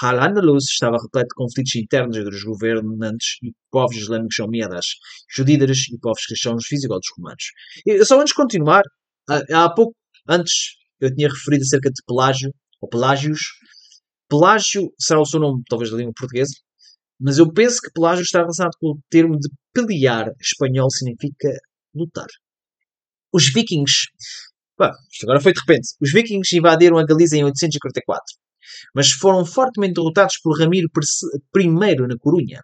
[0.00, 4.86] Al-Andalus estava repleto de conflitos internos entre os governantes e povos islâmicos omíadas,
[5.30, 7.44] judídares e povos cristãos visigodos romanos.
[7.86, 8.82] E, só antes de continuar,
[9.28, 9.94] há pouco,
[10.28, 12.50] antes, eu tinha referido acerca de Pelágio,
[12.80, 13.40] ou Pelágios.
[14.28, 16.54] Pelágio será o seu nome, talvez da língua portuguesa,
[17.20, 21.50] mas eu penso que Pelágio está relacionado com o termo de pelear, espanhol significa
[21.94, 22.26] lutar.
[23.32, 24.08] Os vikings,
[25.12, 28.41] isto agora foi de repente, os vikings invadiram a Galiza em 844
[28.94, 30.88] mas foram fortemente derrotados por Ramiro
[31.56, 31.68] I
[32.08, 32.62] na Corunha.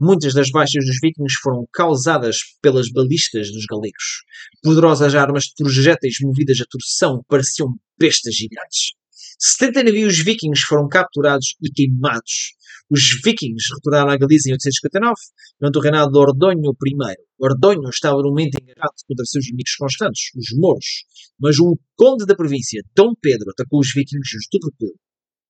[0.00, 4.24] Muitas das baixas dos vikings foram causadas pelas balistas dos galegos.
[4.62, 8.94] Poderosas armas de projéteis movidas a torção pareciam bestas gigantes.
[9.38, 12.54] 70 navios vikings foram capturados e queimados.
[12.90, 15.14] Os vikings retornaram à Galiza em 859,
[15.58, 17.14] durante o reinado de Ordonho I.
[17.38, 21.04] Ordonho estava no momento engajado contra seus inimigos constantes, os mouros,
[21.38, 24.72] mas um conde da província, Dom Pedro, atacou os vikings de todo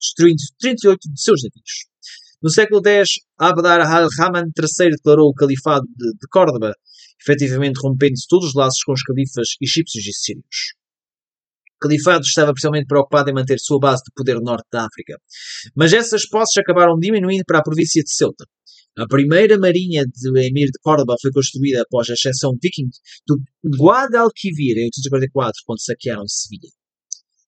[0.00, 1.94] destruindo 38 de seus navios.
[2.42, 6.74] No século X, Abd al-Rahman III declarou o califado de, de Córdoba,
[7.20, 10.74] efetivamente rompendo todos os laços com os califas egípcios e sírios.
[11.76, 15.16] O califado estava principalmente preocupado em manter sua base de poder no norte da África.
[15.74, 18.44] Mas essas posses acabaram diminuindo para a província de Ceuta.
[18.96, 22.88] A primeira marinha do emir de Córdoba foi construída após a exceção viking
[23.26, 23.42] do
[23.76, 26.70] Guadalquivir em 844, quando saquearam Sevilha.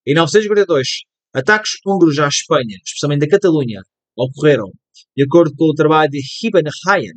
[0.04, 0.88] Em 942,
[1.36, 3.82] Ataques húngaros à Espanha, especialmente da Catalunha,
[4.16, 4.72] ocorreram,
[5.14, 7.12] de acordo com o trabalho de Ibn Hayyan.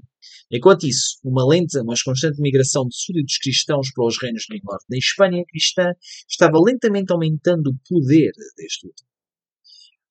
[0.51, 4.85] Enquanto isso, uma lenta, mas constante migração de súditos cristãos para os reinos do norte
[4.89, 5.93] da Espanha cristã
[6.29, 9.07] estava lentamente aumentando o poder deste último.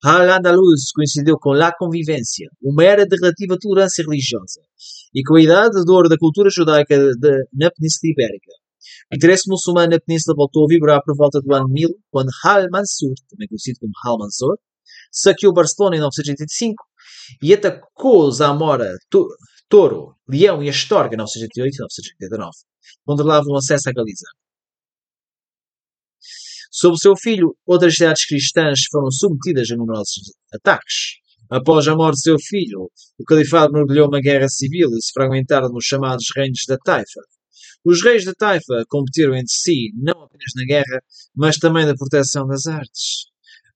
[0.03, 4.61] Al-Andalus coincidiu com La Convivência, uma era de relativa tolerância religiosa,
[5.13, 8.53] e com a idade de ouro da cultura judaica de, na Península Ibérica.
[9.11, 13.13] O interesse muçulmano na península voltou a vigorar por volta do ano 1000, quando Al-Mansur,
[13.29, 14.57] também conhecido como Al-Mansur,
[15.11, 16.83] saqueou Barcelona em 985
[17.41, 18.95] e atacou Zamora,
[19.67, 22.51] Toro, Leão e Astorga em 988 e 989.
[23.05, 24.25] Controlavam o acesso à Galiza.
[26.71, 31.17] Sob seu filho, outras cidades cristãs foram submetidas a numerosos ataques.
[31.49, 35.69] Após a morte de seu filho, o califado mergulhou uma guerra civil e se fragmentaram
[35.69, 37.21] nos chamados reinos da Taifa.
[37.85, 41.01] Os reis da Taifa competiram entre si não apenas na guerra,
[41.35, 43.27] mas também na proteção das artes.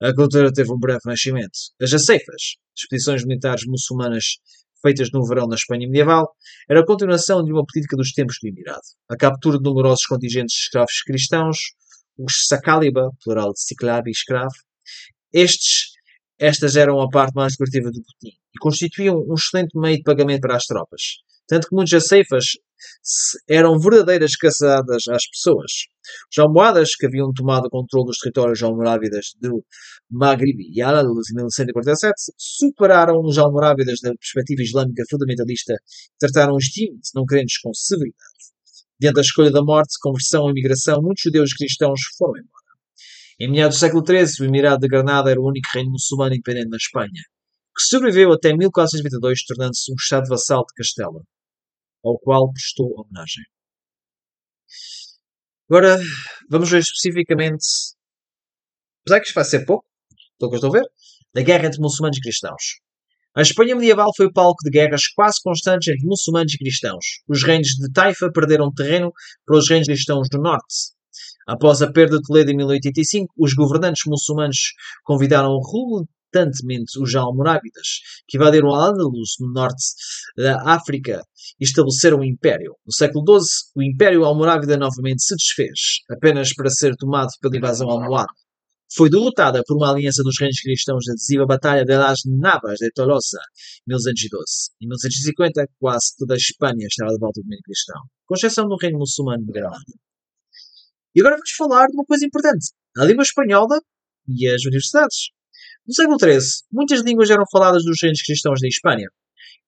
[0.01, 1.57] A cultura teve um breve nascimento.
[1.81, 4.25] As aceifas, expedições militares muçulmanas
[4.81, 6.29] feitas no verão na Espanha medieval,
[6.69, 8.81] era a continuação de uma política dos tempos do Emirado.
[9.09, 11.57] A captura de numerosos contingentes de escravos cristãos,
[12.17, 14.53] os Sakaliba, plural de ciclab e escravo,
[15.31, 15.93] estes,
[16.37, 18.35] estas eram a parte mais lucrativa do botim.
[18.53, 21.01] e constituíam um excelente meio de pagamento para as tropas.
[21.47, 22.57] Tanto que muitas ceifas
[23.47, 25.71] eram verdadeiras caçadas às pessoas.
[26.31, 29.63] Os almohadas, que haviam tomado controle dos territórios almorávidas do
[30.09, 36.65] Maghreb e Al-Andalus em 1147, superaram os almorávidas da perspectiva islâmica fundamentalista e trataram os
[36.65, 38.43] jeans não crentes com severidade.
[38.99, 42.63] Diante da escolha da morte, conversão e imigração, muitos judeus cristãos foram embora.
[43.39, 46.69] Em meados do século XIII, o Emirado de Granada era o único reino muçulmano independente
[46.69, 47.09] na Espanha,
[47.75, 51.21] que sobreviveu até 1422, tornando-se um estado vassal de Castela
[52.03, 53.43] ao qual prestou homenagem.
[55.69, 55.99] Agora,
[56.49, 57.65] vamos ver especificamente,
[59.01, 59.85] apesar que isto vai ser pouco,
[60.37, 60.85] pelo que estou a ver,
[61.33, 62.81] da guerra entre muçulmanos e cristãos.
[63.35, 67.03] A Espanha medieval foi palco de guerras quase constantes entre muçulmanos e cristãos.
[67.27, 69.11] Os reinos de Taifa perderam terreno
[69.45, 70.93] para os reinos cristãos do norte.
[71.47, 75.49] Após a perda de Toledo em 1085, os governantes muçulmanos convidaram
[76.33, 79.83] constantemente os almorávidas, que invadiram a Andalus, no norte
[80.35, 81.21] da África,
[81.59, 82.75] e estabeleceram um império.
[82.85, 87.89] No século XII, o Império Almorávida novamente se desfez, apenas para ser tomado pela invasão
[87.89, 88.33] almohade.
[88.95, 92.91] Foi derrotada por uma aliança dos reinos cristãos na decisiva Batalha de las Navas de
[92.91, 93.39] Tolosa,
[93.87, 94.69] em 1212.
[94.81, 98.77] Em 1250, quase toda a Espanha estava de volta do domínio cristão, com exceção do
[98.79, 99.79] reino muçulmano de Granada.
[101.15, 103.79] E agora vamos falar de uma coisa importante: a língua espanhola
[104.27, 105.31] e as universidades.
[105.85, 106.39] No século XIII,
[106.71, 109.09] muitas línguas eram faladas dos reinos cristãos da Espanha.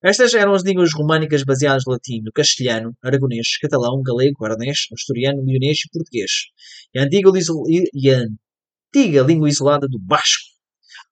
[0.02, 5.44] Estas eram as línguas românicas baseadas no latim, no castelhano, aragonês, catalão, galego, aranês, asturiano,
[5.44, 6.32] leonês e português.
[6.94, 7.30] E a antiga,
[7.94, 10.46] e a antiga língua isolada do basco.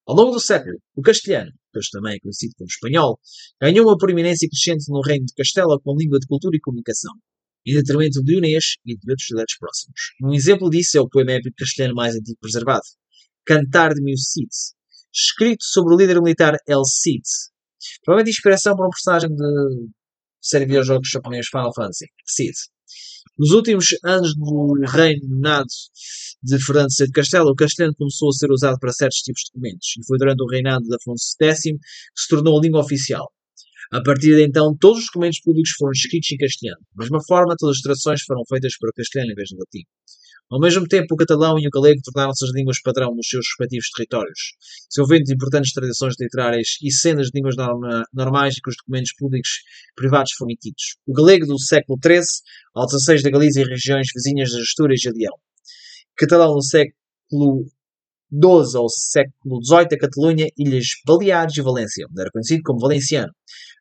[0.08, 3.20] Ao longo do século, o castelhano, depois também conhecido como espanhol,
[3.62, 7.12] ganhou uma proeminência crescente no reino de Castela como língua de cultura e comunicação,
[7.66, 10.00] em detrimento do leonês e de outros dialetos próximos.
[10.24, 12.86] Um exemplo disso é o poema épico castelhano mais antigo preservado,
[13.46, 14.16] Cantar de Mil
[15.14, 17.24] escrito sobre o líder militar El Cid.
[18.04, 19.90] Provavelmente inspiração para um personagem de
[20.42, 22.54] série de videojogos japonês Final Fantasy, Cid.
[23.38, 25.68] Nos últimos anos do reinado
[26.44, 29.88] de Fernando VI Castelo, o castelhano começou a ser usado para certos tipos de documentos,
[29.98, 31.72] e foi durante o reinado de Afonso X que
[32.16, 33.32] se tornou a língua oficial.
[33.92, 36.82] A partir de então, todos os documentos públicos foram escritos em castelhano.
[36.96, 39.84] Da mesma forma, todas as traduções foram feitas para o castelhano em vez do latim.
[40.54, 43.90] Ao mesmo tempo, o catalão e o galego tornaram-se as línguas padrão nos seus respectivos
[43.90, 44.40] territórios,
[44.88, 49.50] desenvolvendo importantes tradições literárias e cenas de línguas norma, normais e que os documentos públicos
[49.96, 50.98] privados foram emitidos.
[51.08, 52.22] O galego do século XIII
[52.76, 55.34] ao XVI da Galícia e regiões vizinhas de Astúrias e Leão.
[56.16, 57.66] Catalão no século
[58.32, 63.34] XII ao século XVIII a Catalunha, Ilhas Baleares e Valência, onde era conhecido como valenciano.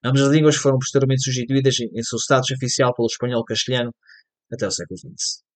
[0.03, 3.95] Ambas as línguas foram posteriormente substituídas em seu status oficial pelo espanhol castelhano
[4.51, 5.52] até o século XX.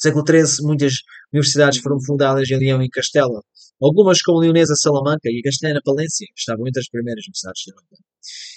[0.00, 0.94] Século XIII, muitas
[1.30, 3.42] universidades foram fundadas em Leão e Castela.
[3.82, 7.72] Algumas, como a Leonesa Salamanca e a Castelhana Palência, estavam entre as primeiras universidades da
[7.72, 7.96] Europa.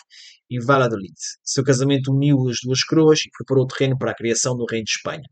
[0.52, 1.16] em Valladolid.
[1.44, 4.86] Seu casamento uniu as duas coroas e preparou o terreno para a criação do Reino
[4.86, 5.24] de Espanha.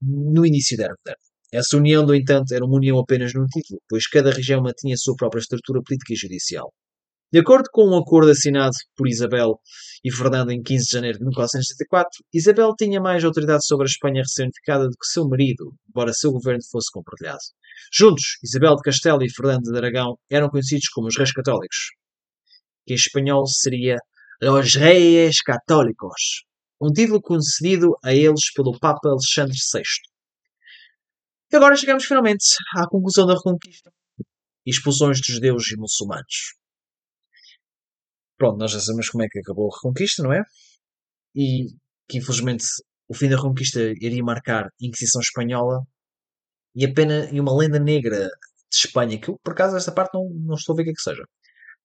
[0.00, 1.22] No início da Era Moderna.
[1.52, 4.96] Essa união, no entanto, era uma união apenas no título, pois cada região mantinha a
[4.96, 6.72] sua própria estrutura política e judicial.
[7.32, 9.58] De acordo com um acordo assinado por Isabel
[10.04, 14.20] e Fernando em 15 de janeiro de 1474, Isabel tinha mais autoridade sobre a Espanha
[14.20, 17.40] recém-unificada do que seu marido, embora seu governo fosse compartilhado.
[17.90, 21.92] Juntos, Isabel de Castelo e Fernando de Aragão eram conhecidos como os Reis Católicos,
[22.86, 23.96] que em espanhol seria
[24.42, 26.44] Los Reyes Católicos,
[26.82, 29.82] um título concedido a eles pelo Papa Alexandre VI.
[31.50, 32.44] E agora chegamos finalmente
[32.76, 33.90] à conclusão da Reconquista
[34.66, 36.61] e expulsões de judeus e muçulmanos.
[38.42, 40.42] Pronto, nós já sabemos como é que acabou a Reconquista, não é?
[41.32, 41.66] E
[42.08, 42.64] que infelizmente
[43.06, 45.78] o fim da Reconquista iria marcar a Inquisição Espanhola
[46.74, 50.14] e a pena e uma lenda negra de Espanha, que eu, por acaso, esta parte
[50.14, 51.22] não, não estou a ver o que é que seja.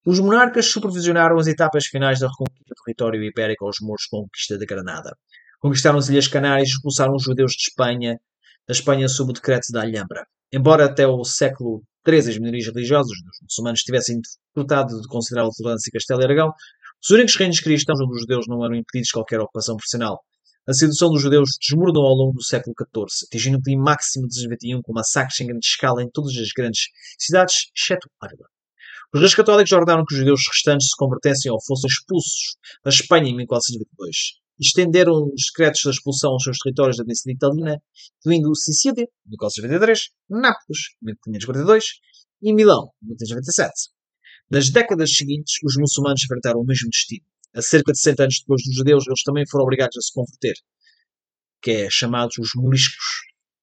[0.03, 4.57] Os monarcas supervisionaram as etapas finais da reconquista do território ibérico aos muros de conquista
[4.57, 5.15] de Granada.
[5.59, 8.19] Conquistaram as Ilhas Canárias e expulsaram os judeus de Espanha,
[8.67, 10.25] da Espanha sob o decreto da Alhambra.
[10.51, 14.21] Embora até o século XIII as minorias religiosas dos muçulmanos tivessem
[14.55, 16.53] dotado de considerável tolerância Castelo e Aragão,
[17.03, 20.23] os únicos reinos cristãos onde os judeus não eram impedidos de qualquer ocupação profissional.
[20.67, 24.35] A sedução dos judeus desmoronou ao longo do século XIV, atingindo o clima máximo de
[24.35, 26.87] 1921 com massacres em grande escala em todas as grandes
[27.17, 28.45] cidades, exceto Áraba.
[29.13, 33.29] Os reis católicos ordenaram que os judeus restantes se convertessem ou fossem expulsos da Espanha
[33.29, 34.46] em 1422.
[34.59, 37.81] Estenderam os decretos da expulsão aos seus territórios da Península Italina,
[38.19, 41.85] incluindo Sicília, em 1493, Nápoles, em 1542
[42.41, 43.91] e Milão, em 1597.
[44.49, 47.25] Nas décadas seguintes, os muçulmanos enfrentaram o mesmo destino.
[47.53, 50.55] A cerca de 100 anos depois dos judeus, eles também foram obrigados a se converter,
[51.61, 53.05] que é chamados os moriscos,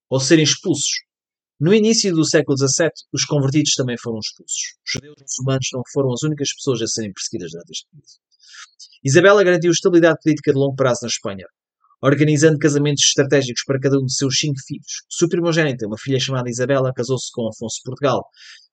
[0.08, 1.04] ou serem expulsos.
[1.58, 4.76] No início do século XVII, os convertidos também foram expulsos.
[4.84, 8.24] Os judeus muçulmanos não foram as únicas pessoas a serem perseguidas durante este período.
[9.04, 11.46] Isabela garantiu estabilidade política de longo prazo na Espanha
[12.06, 15.04] organizando casamentos estratégicos para cada um de seus cinco filhos.
[15.08, 18.22] Sua primogênita, uma filha chamada Isabela, casou-se com Afonso Portugal,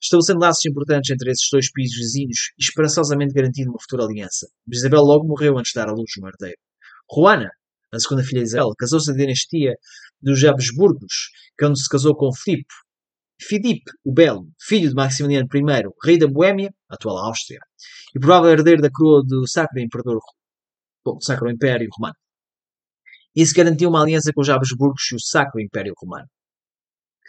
[0.01, 4.47] estabelecendo laços importantes entre esses dois países vizinhos e esperançosamente garantindo uma futura aliança.
[4.67, 6.57] Mas Isabel logo morreu antes de dar à luz um herdeiro.
[7.09, 7.49] Juana,
[7.93, 9.76] a segunda filha de Isabel, casou-se na dinastia
[10.22, 12.74] dos Habsburgos, quando se casou com Filipe.
[13.39, 17.60] Filipe o Belo, filho de Maximiliano I, rei da Boêmia, atual Áustria,
[18.16, 20.20] e provável herdeiro da coroa do Sacro Imperador,
[21.04, 22.16] bom, Sacro Império Romano.
[23.36, 26.28] Isso garantiu uma aliança com os Habsburgos e o Sacro Império Romano,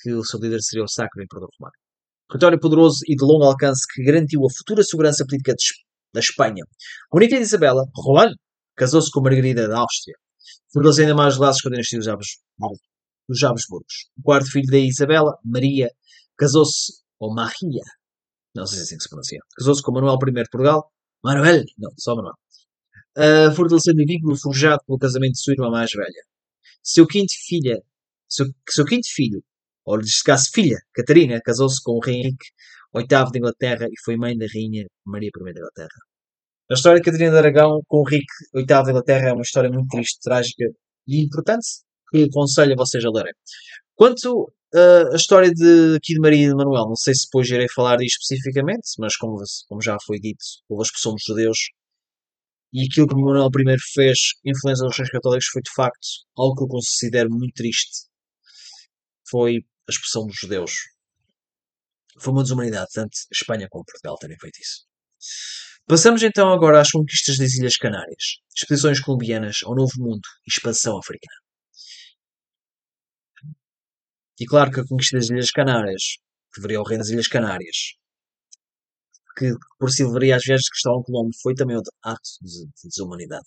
[0.03, 1.75] que o seu líder seria o Sacro Imperador Romano.
[2.29, 5.55] Território poderoso e de longo alcance que garantiu a futura segurança política
[6.13, 6.65] da Espanha.
[7.13, 8.33] A única de Isabela, Juan,
[8.75, 10.17] casou-se com Margarida da Áustria,
[10.73, 12.39] fortalecendo ainda mais laços com a dinastia dos,
[13.29, 14.09] dos Habsburgos.
[14.19, 15.91] O quarto filho da Isabela, Maria,
[16.37, 17.85] casou-se com Maria,
[18.55, 20.91] não sei se é assim que se pronuncia, casou-se com Manuel I de Portugal,
[21.25, 22.35] Manuel, não, só Manuel,
[23.19, 26.23] uh, fortalecendo o vínculo forjado pelo casamento de sua irmã mais velha.
[26.83, 27.79] Seu quinto filha,
[28.29, 29.43] seu, seu quinto filho,
[29.85, 32.47] ou neste caso filha, Catarina, casou-se com o rei Henrique
[32.95, 35.99] VIII de Inglaterra e foi mãe da rainha Maria I de Inglaterra.
[36.71, 39.71] A história de Catarina de Aragão com o Henrique VIII de Inglaterra é uma história
[39.71, 40.65] muito triste, trágica
[41.07, 41.67] e importante
[42.13, 43.33] que aconselho a vocês a lerem.
[43.95, 47.97] Quanto uh, a história de, aqui Maria de Manuel, não sei se depois irei falar
[47.97, 50.45] disso especificamente, mas como, como já foi dito,
[50.83, 51.59] expulsão dos judeus
[52.73, 56.65] e aquilo que Manuel I fez, influência dos reis católicos, foi de facto algo que
[56.65, 58.09] eu considero muito triste.
[59.29, 60.73] Foi a expulsão dos judeus.
[62.19, 64.87] Foi uma desumanidade, tanto Espanha como Portugal terem feito isso.
[65.87, 70.99] Passamos então agora às conquistas das Ilhas Canárias, expedições colombianas ao Novo Mundo e expansão
[70.99, 71.42] africana.
[74.43, 76.03] E claro que a conquista das Ilhas Canárias,
[76.53, 77.95] que deveria o rei das Ilhas Canárias,
[79.39, 82.89] que por si levaria às viagens de Cristóvão Colombo foi também outro ato de, de
[82.89, 83.47] desumanidade.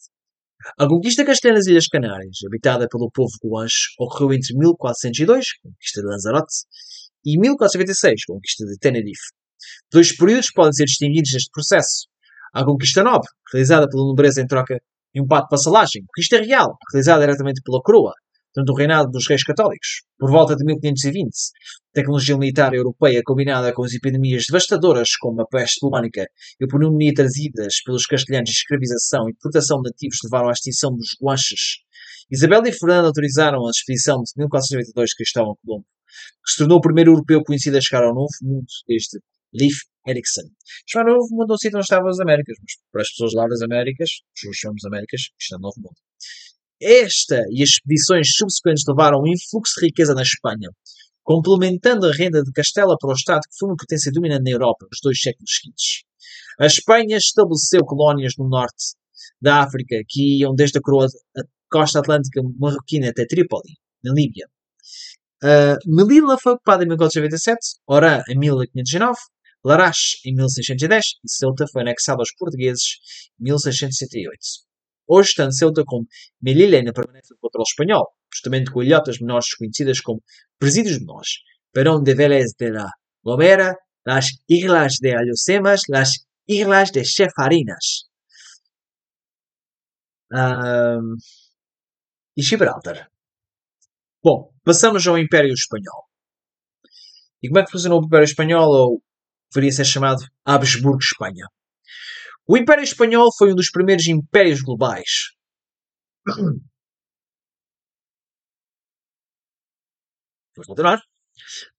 [0.80, 6.08] A conquista castelhana das Ilhas Canárias, habitada pelo povo guanche, ocorreu entre 1402, conquista de
[6.08, 6.56] Lanzarote,
[7.26, 9.34] e 1426, conquista de Tenerife.
[9.92, 12.08] Dois períodos podem ser distinguidos neste processo.
[12.54, 14.80] A conquista nobre, realizada pela nobreza em troca
[15.14, 16.06] de um pato de vassalagem.
[16.06, 18.14] Conquista real, realizada diretamente pela coroa,
[18.56, 21.30] durante o reinado dos reis católicos, por volta de 1520.
[21.94, 26.26] Tecnologia militar europeia combinada com as epidemias devastadoras como a peste bubónica
[26.60, 30.96] e a pneumonia trazidas pelos castelhanos de escravização e deportação de nativos levaram à extinção
[30.96, 31.84] dos guanches.
[32.32, 35.86] Isabel e Fernando autorizaram a expedição de 1492 de Cristóvão Colombo,
[36.44, 39.20] que se tornou o primeiro europeu conhecido a chegar ao Novo Mundo desde
[39.54, 39.76] Leif
[40.08, 40.50] Erikson.
[40.88, 43.48] Chegar ao Novo Mundo não sítio onde estavam as Américas, mas para as pessoas lá
[43.48, 44.10] das Américas,
[44.50, 45.96] os chamamos Américas, isto é Novo Mundo.
[46.82, 50.70] Esta e as expedições subsequentes levaram um influxo de riqueza na Espanha,
[51.24, 54.86] complementando a renda de Castela para o Estado que foi uma potência dominante na Europa
[54.92, 56.04] nos dois séculos seguintes.
[56.60, 58.96] A Espanha estabeleceu colónias no norte
[59.42, 61.08] da África que iam desde a, coroa,
[61.70, 63.74] costa atlântica marroquina até Trípoli,
[64.04, 64.48] na Líbia.
[65.44, 69.20] Uh, Melilla foi ocupada em 1497, Oran em 1509,
[69.64, 73.00] Larache em 1610 e Ceuta foi anexada aos portugueses
[73.40, 74.66] em 1668.
[75.08, 76.08] Hoje, tanto Ceuta como
[76.42, 80.24] Melilla ainda permanecem no controle espanhol, justamente com ilhotas menores conhecidas como
[80.58, 81.40] presídios menores,
[81.72, 82.90] Perón de Vélez de la
[83.24, 83.76] Gomera,
[84.06, 88.10] las Islas de Alhucemas, las Islas de Chefarinas
[92.38, 93.10] e Gibraltar.
[94.24, 96.06] Bom, passamos ao Império Espanhol.
[97.42, 99.04] E como é que funcionou o Império Espanhol, ou
[99.54, 101.48] deveria ser chamado Habsburgo-Espanha?
[102.48, 105.32] O Império Espanhol foi um dos primeiros impérios globais.
[110.56, 111.02] Vamos continuar.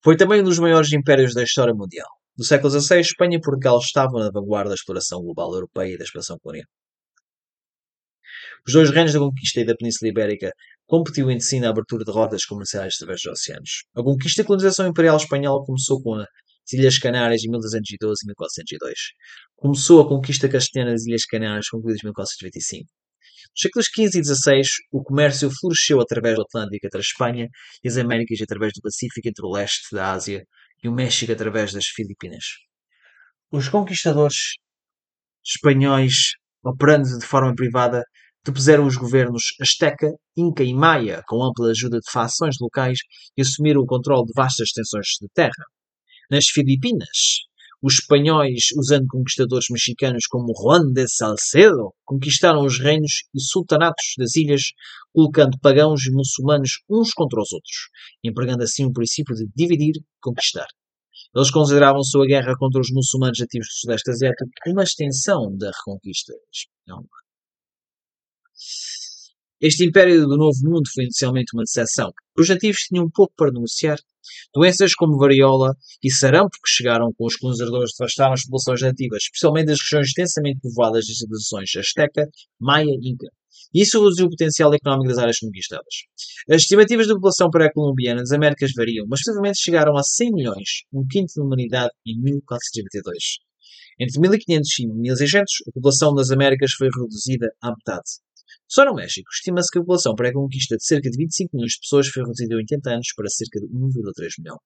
[0.03, 2.09] Foi também um dos maiores impérios da história mundial.
[2.37, 6.05] No século XVI, Espanha e Portugal estavam na vanguarda da exploração global europeia e da
[6.05, 6.67] exploração colonial.
[8.67, 10.51] Os dois reinos da conquista e da Península Ibérica
[10.87, 13.85] competiam entre si na abertura de rotas comerciais através dos oceanos.
[13.95, 16.17] A conquista e a colonização imperial espanhola começou com
[16.67, 18.99] as Ilhas Canárias em 1212 e 1402.
[19.55, 22.89] Começou a conquista castelhana das Ilhas Canárias, concluídas em 1425.
[23.53, 24.63] Nos séculos XV e XVI,
[24.93, 27.49] o comércio floresceu através do Atlântico entre a Espanha
[27.83, 30.45] e as Américas e através do Pacífico entre o leste da Ásia
[30.83, 32.45] e o México através das Filipinas.
[33.51, 34.57] Os conquistadores
[35.45, 36.33] espanhóis,
[36.65, 38.03] operando de forma privada,
[38.45, 42.99] depuseram os governos Azteca, Inca e Maia, com ampla ajuda de fações locais,
[43.37, 45.65] e assumiram o controle de vastas extensões de terra.
[46.31, 47.47] Nas Filipinas,
[47.81, 54.35] os espanhóis, usando conquistadores mexicanos como Juan de Salcedo, conquistaram os reinos e sultanatos das
[54.35, 54.73] ilhas,
[55.13, 57.77] colocando pagãos e muçulmanos uns contra os outros,
[58.25, 60.67] empregando assim o princípio de dividir conquistar.
[61.35, 66.33] Eles consideravam sua guerra contra os muçulmanos nativos do Sudeste Asiático uma extensão da reconquista
[66.53, 67.07] espanhola.
[69.61, 72.13] Este império do Novo Mundo foi inicialmente uma decepção.
[72.39, 73.99] Os nativos tinham pouco para negociar.
[74.55, 79.69] Doenças como variola e sarampo que chegaram com os colonizadores devastaram as populações nativas, especialmente
[79.69, 82.29] das regiões densamente povoadas das civilizações Azteca,
[82.61, 83.29] Maia e Inca.
[83.75, 85.95] Isso reduziu o potencial económico das áreas conquistadas.
[86.51, 91.07] As estimativas da população pré-colombiana das Américas variam, mas possivelmente chegaram a 100 milhões, um
[91.11, 93.39] quinto da humanidade, em 1422.
[93.99, 98.21] Entre 1500 e 1600, a população das Américas foi reduzida à metade.
[98.69, 102.09] Só no México, estima-se que a população pré-conquista de cerca de 25 milhões de pessoas
[102.09, 104.59] foi reduzida em 80 anos para cerca de 1,3 milhão.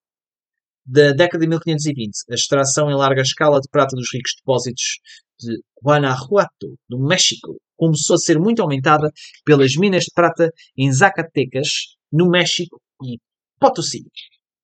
[0.86, 4.98] Da década de 1520, a extração em larga escala de prata dos ricos depósitos
[5.38, 9.10] de Guanajuato, no México, começou a ser muito aumentada
[9.44, 11.68] pelas minas de prata em Zacatecas,
[12.12, 13.18] no México, e
[13.58, 14.04] Potosí,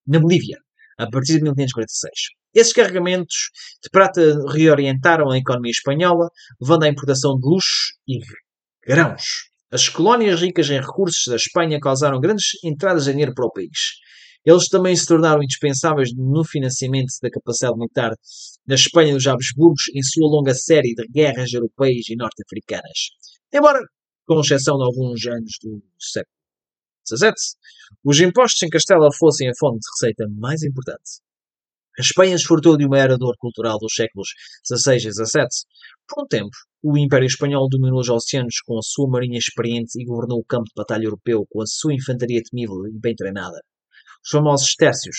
[0.06, 0.58] na Bolívia,
[0.98, 2.10] a partir de 1546.
[2.54, 3.50] Esses carregamentos
[3.82, 8.18] de prata reorientaram a economia espanhola, levando à importação de luxo e
[8.86, 9.50] grãos.
[9.70, 13.98] As colónias ricas em recursos da Espanha causaram grandes entradas de dinheiro para o país.
[14.44, 18.12] Eles também se tornaram indispensáveis no financiamento da capacidade militar
[18.64, 23.10] da Espanha dos Habsburgos em sua longa série de guerras europeias e norte-africanas.
[23.52, 23.80] Embora,
[24.24, 26.36] com exceção de alguns anos do século
[27.08, 27.32] XVII,
[28.04, 31.25] os impostos em Castela fossem a fonte de receita mais importante.
[31.98, 34.28] A Espanha desfrutou de uma era de ouro cultural dos séculos
[34.66, 35.48] XVI e XVII.
[36.06, 36.50] Por um tempo,
[36.82, 40.64] o Império Espanhol dominou os oceanos com a sua marinha experiente e governou o campo
[40.64, 43.58] de batalha europeu com a sua infantaria temível e bem treinada.
[44.22, 45.16] Os famosos tércios.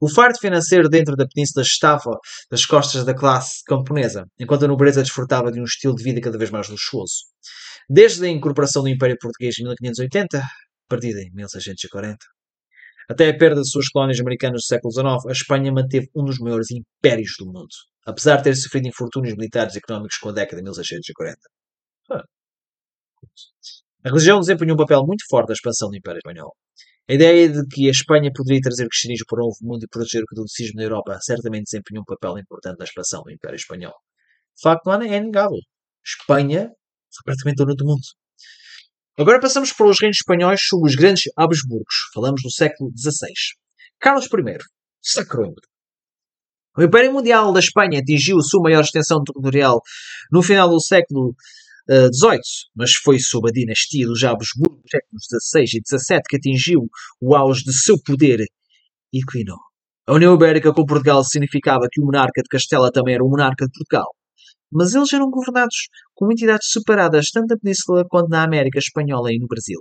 [0.00, 5.02] O fardo financeiro dentro da península estava das costas da classe camponesa, enquanto a nobreza
[5.02, 7.24] desfrutava de um estilo de vida cada vez mais luxuoso.
[7.88, 10.46] Desde a incorporação do Império Português em 1580,
[10.88, 12.18] partida em 1640,
[13.08, 16.38] até a perda de suas colónias americanas do século XIX, a Espanha manteve um dos
[16.38, 17.68] maiores impérios do mundo,
[18.06, 21.36] apesar de ter sofrido infortúnios militares e económicos com a década de 1640.
[24.04, 26.54] A religião desempenhou um papel muito forte na expansão do Império Espanhol.
[27.08, 30.22] A ideia de que a Espanha poderia trazer cristianismo para o novo mundo e proteger
[30.22, 33.94] o catolicismo na Europa certamente desempenhou um papel importante na expansão do Império Espanhol.
[34.56, 35.58] De facto, não é negável.
[36.04, 38.02] Espanha foi praticamente dona do mundo.
[39.16, 42.10] Agora passamos para os reinos espanhóis sob os grandes Habsburgos.
[42.12, 43.32] Falamos do século XVI.
[44.00, 44.58] Carlos I,
[45.00, 45.54] sacro
[46.76, 49.80] O Império Mundial da Espanha atingiu a sua maior extensão territorial
[50.32, 51.32] no final do século
[51.88, 56.80] XVIII, uh, mas foi sob a dinastia dos Habsburgos séculos XVI e XVII que atingiu
[57.20, 58.44] o auge de seu poder
[59.12, 59.56] equino.
[60.08, 63.64] A União Ibérica com Portugal significava que o monarca de Castela também era o monarca
[63.64, 64.12] de Portugal
[64.72, 69.38] mas eles eram governados como entidades separadas tanto na Península quanto na América Espanhola e
[69.38, 69.80] no Brasil.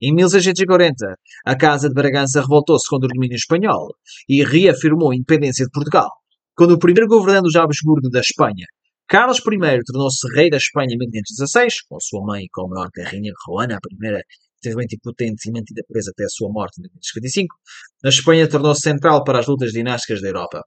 [0.00, 3.94] Em 1640, a Casa de Bragança revoltou-se contra o domínio espanhol
[4.28, 6.10] e reafirmou a independência de Portugal.
[6.56, 8.66] Quando o primeiro governante dos Habsburgo da Espanha,
[9.08, 13.78] Carlos I, tornou-se rei da Espanha em 1516, com sua mãe como a Rainha Juana
[13.92, 14.22] I
[14.68, 17.54] relativamente impotente e mantida presa até a sua morte em 1955,
[18.04, 20.62] a Espanha tornou-se central para as lutas dinásticas da Europa.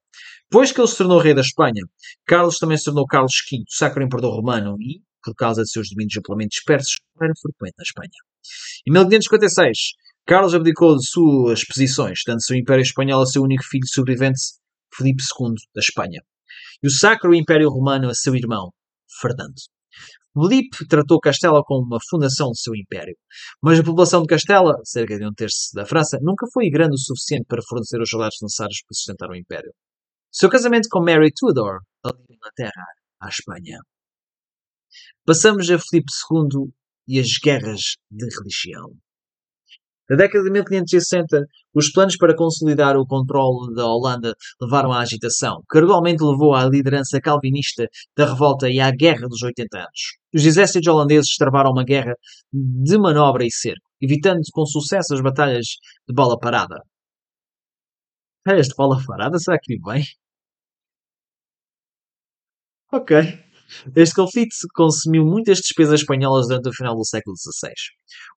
[0.49, 1.83] Depois que ele se tornou rei da Espanha,
[2.25, 6.17] Carlos também se tornou Carlos V, Sacro Imperador Romano e, por causa de seus domínios
[6.17, 8.09] amplamente dispersos, era frequente na Espanha.
[8.87, 9.77] Em 1556,
[10.25, 14.39] Carlos abdicou de suas posições, dando seu Império Espanhol a seu único filho sobrevivente,
[14.93, 16.21] Filipe II da Espanha,
[16.81, 18.71] e o Sacro Império Romano a seu irmão,
[19.21, 19.55] Fernando.
[20.37, 23.15] Filipe tratou Castela como uma fundação do seu império,
[23.61, 26.99] mas a população de Castela, cerca de um terço da França, nunca foi grande o
[26.99, 29.73] suficiente para fornecer os soldados necessários para sustentar o império.
[30.31, 32.85] Seu casamento com Mary Tudor aliou a Inglaterra
[33.19, 33.79] à Espanha.
[35.25, 36.71] Passamos a Filipe II
[37.07, 38.95] e as guerras de religião.
[40.09, 45.61] Na década de 1560, os planos para consolidar o controle da Holanda levaram à agitação,
[45.69, 50.17] que gradualmente levou à liderança calvinista da revolta e à Guerra dos 80 anos.
[50.33, 52.13] Os exércitos holandeses travaram uma guerra
[52.53, 55.65] de manobra e cerco, evitando com sucesso as batalhas
[56.07, 56.81] de bola parada.
[58.45, 59.37] Batalhas de bola parada?
[59.39, 60.03] Será que vi bem?
[62.91, 63.11] Ok.
[63.95, 67.73] Este conflito consumiu muitas despesas espanholas durante o final do século XVI.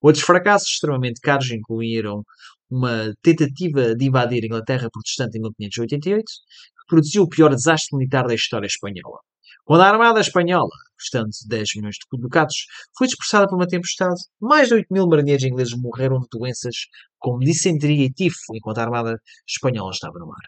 [0.02, 2.22] Outros fracassos extremamente caros incluíram
[2.70, 8.26] uma tentativa de invadir a Inglaterra protestante em 1588, que produziu o pior desastre militar
[8.26, 9.18] da história espanhola.
[9.64, 12.56] Quando a Armada Espanhola, custando 10 milhões de ducados,
[12.96, 16.74] foi dispersada por uma tempestade, mais de 8 mil marinheiros ingleses morreram de doenças
[17.18, 19.16] como dissenteria e tifo enquanto a Armada
[19.48, 20.42] Espanhola estava no mar.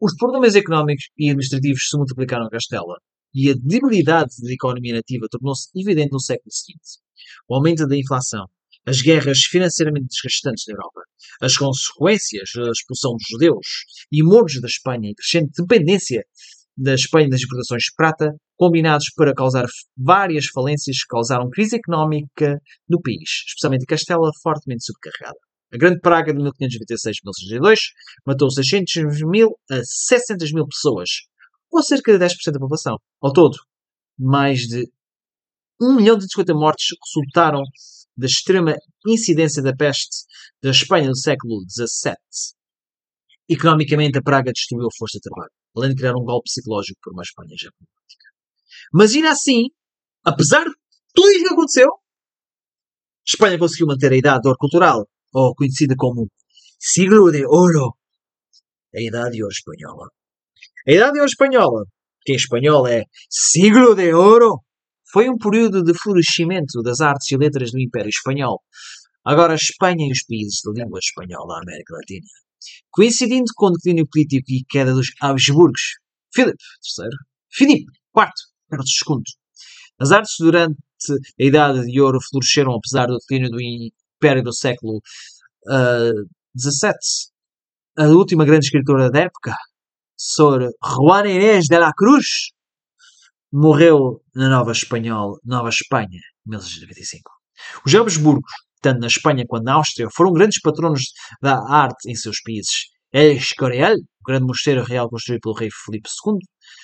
[0.00, 2.96] Os problemas económicos e administrativos se multiplicaram em Castela,
[3.34, 6.98] e a debilidade da economia nativa tornou-se evidente no século seguinte.
[7.48, 8.46] O aumento da inflação,
[8.86, 11.02] as guerras financeiramente desgastantes da Europa,
[11.40, 13.66] as consequências da expulsão dos judeus
[14.10, 16.24] e mortos da Espanha e crescente dependência
[16.76, 19.66] da Espanha das importações de prata, combinados para causar
[19.96, 22.58] várias falências que causaram crise económica
[22.88, 25.38] no país, especialmente Castela, fortemente subcarregada.
[25.72, 27.78] A Grande Praga de 1526-1602
[28.26, 31.08] matou 600 mil a 700 mil pessoas,
[31.70, 32.96] ou cerca de 10% da população.
[33.20, 33.56] Ao todo,
[34.18, 34.90] mais de
[35.80, 37.62] 1 milhão de 50 mortes resultaram
[38.16, 38.74] da extrema
[39.06, 40.26] incidência da peste
[40.62, 42.14] da Espanha do século XVII.
[43.48, 47.12] Economicamente, a praga destruiu a força de trabalho, além de criar um golpe psicológico por
[47.12, 48.26] uma Espanha já política.
[48.92, 49.68] Mas ainda assim,
[50.24, 50.74] apesar de
[51.14, 51.88] tudo isso que aconteceu,
[53.26, 56.28] Espanha conseguiu manter a idade de ouro cultural, ou conhecida como
[56.78, 57.96] siglo de ouro,
[58.94, 60.08] a idade de ouro espanhola.
[60.88, 61.84] A Idade de Ouro Espanhola,
[62.22, 64.60] que em espanhol é Siglo de Ouro,
[65.12, 68.62] foi um período de florescimento das artes e letras do Império Espanhol.
[69.24, 72.26] Agora, Espanha e os países de língua espanhola da América Latina.
[72.90, 75.98] Coincidindo com o declínio político e queda dos Habsburgos,
[76.32, 76.56] Filipe
[76.98, 77.08] III,
[77.52, 78.30] Filipe IV,
[78.70, 79.22] Carlos II.
[79.98, 80.78] As artes durante
[81.12, 85.00] a Idade de Ouro floresceram apesar do declínio do Império do século
[86.58, 86.90] XVII.
[86.92, 87.30] Uh,
[87.98, 89.54] a última grande escritora da época,
[90.22, 92.50] Sor Juan Inés de la Cruz
[93.50, 97.30] morreu na Nova Espanhol, Nova Espanha, em 1695.
[97.86, 98.52] Os Habsburgos,
[98.82, 101.04] tanto na Espanha quanto na Áustria, foram grandes patronos
[101.40, 102.90] da arte em seus países.
[103.10, 106.36] El Escorial, o grande mosteiro real construído pelo rei Filipe II,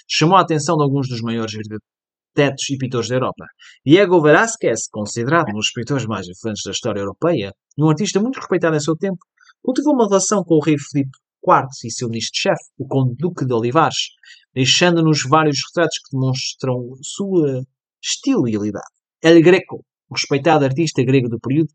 [0.08, 3.44] chamou a atenção de alguns dos maiores arquitetos e pintores da Europa.
[3.84, 8.36] Diego Velázquez, considerado um dos pintores mais influentes da história europeia e um artista muito
[8.36, 9.18] respeitado em seu tempo,
[9.62, 13.52] cultivou uma relação com o rei Filipe IV e seu ministro-chefe, o Conde Duque de
[13.52, 14.10] Olivares,
[14.54, 17.62] deixando-nos vários retratos que demonstram sua
[18.02, 18.86] estilo e habilidade.
[19.22, 21.70] El Greco, o respeitado artista grego do período,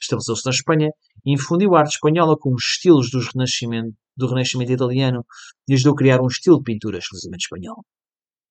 [0.00, 0.90] estabeleceu-se na Espanha
[1.24, 5.24] e infundiu a arte espanhola com os estilos do Renascimento, do Renascimento italiano
[5.68, 7.84] e ajudou a criar um estilo de pintura exclusivamente espanhol.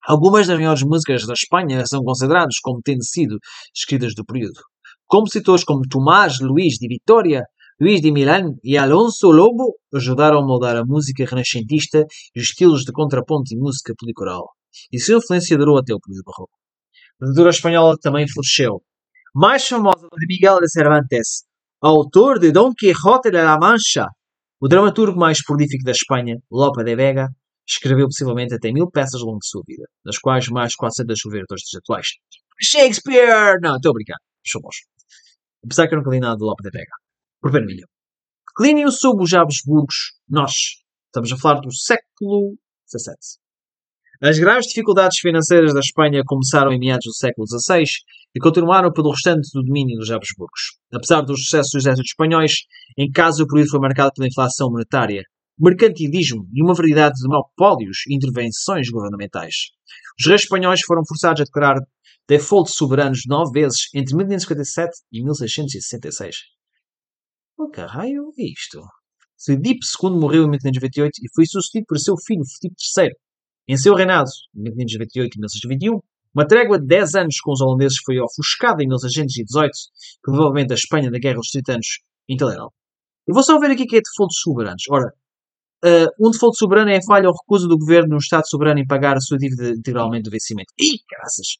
[0.04, 3.38] Algumas das maiores músicas da Espanha são consideradas como tendo sido
[3.76, 4.60] escritas do período.
[5.06, 7.44] Compositores como Tomás Luís de Vitória
[7.82, 12.06] Luís de Milán e Alonso Lobo ajudaram a moldar a música renascentista
[12.36, 14.50] e os estilos de contraponto e música policoral,
[14.94, 16.54] e sua influência durou até o período barroco.
[17.20, 18.84] A literatura espanhola também floresceu.
[19.34, 21.46] Mais famosa de Miguel de Cervantes,
[21.82, 24.06] autor de Dom Quixote de la Mancha,
[24.60, 27.30] o dramaturgo mais prolífico da Espanha, Lope de Vega,
[27.68, 31.46] escreveu possivelmente até mil peças ao longo de sua vida, das quais mais 400 escreveram
[31.50, 32.10] dos atuais.
[32.62, 33.58] Shakespeare!
[33.60, 34.18] Não, estou a brincar.
[34.46, 34.76] Somos.
[35.66, 37.01] Apesar que eu nunca li nada de Lope de Vega
[37.42, 37.88] por vermelho.
[38.50, 40.54] Declínio sob os Habsburgos, nós.
[41.08, 42.56] Estamos a falar do século
[42.88, 43.42] XVII.
[44.22, 47.84] As graves dificuldades financeiras da Espanha começaram em meados do século XVI
[48.36, 50.78] e continuaram pelo restante do domínio dos Habsburgos.
[50.94, 52.52] Apesar dos sucessos dos exércitos espanhóis,
[52.98, 55.24] em casa o período foi marcado pela inflação monetária,
[55.60, 59.56] mercantilismo e uma variedade de monopólios e intervenções governamentais.
[60.20, 61.80] Os reis espanhóis foram forçados a declarar
[62.30, 66.36] default soberanos nove vezes entre 1557 e 1666.
[67.62, 68.82] Oh, caralho, é isto?
[69.40, 73.12] Filipe II morreu em 1598 e foi sucedido por seu filho, Filipe III.
[73.68, 76.00] Em seu reinado, em 1598 e 1621,
[76.34, 79.70] uma trégua de 10 anos com os holandeses foi ofuscada em 1618,
[80.24, 81.88] provavelmente a Espanha da Guerra dos 30 anos
[82.28, 82.74] intolerável.
[83.28, 84.82] Eu vou só ver aqui o que é default soberanos.
[84.90, 85.14] Ora,
[85.86, 88.88] uh, um default soberano é a falha ou recusa do governo no Estado soberano em
[88.88, 90.74] pagar a sua dívida integralmente do vencimento.
[90.80, 91.58] Ih, graças!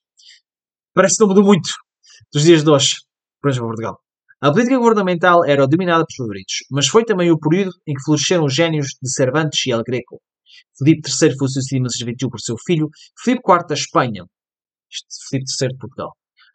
[0.96, 1.70] Parece que não mudou muito
[2.34, 2.96] dos dias de hoje.
[3.40, 4.00] Para Portugal.
[4.44, 8.46] A política governamental era dominada pelos favoritos, mas foi também o período em que floresceram
[8.46, 10.20] os génios de Cervantes e El Greco.
[10.76, 12.90] Filipe III foi sucedido em 1621 por seu filho,
[13.24, 14.26] Filipe IV da Espanha,
[15.30, 16.12] Filipe III de Portugal.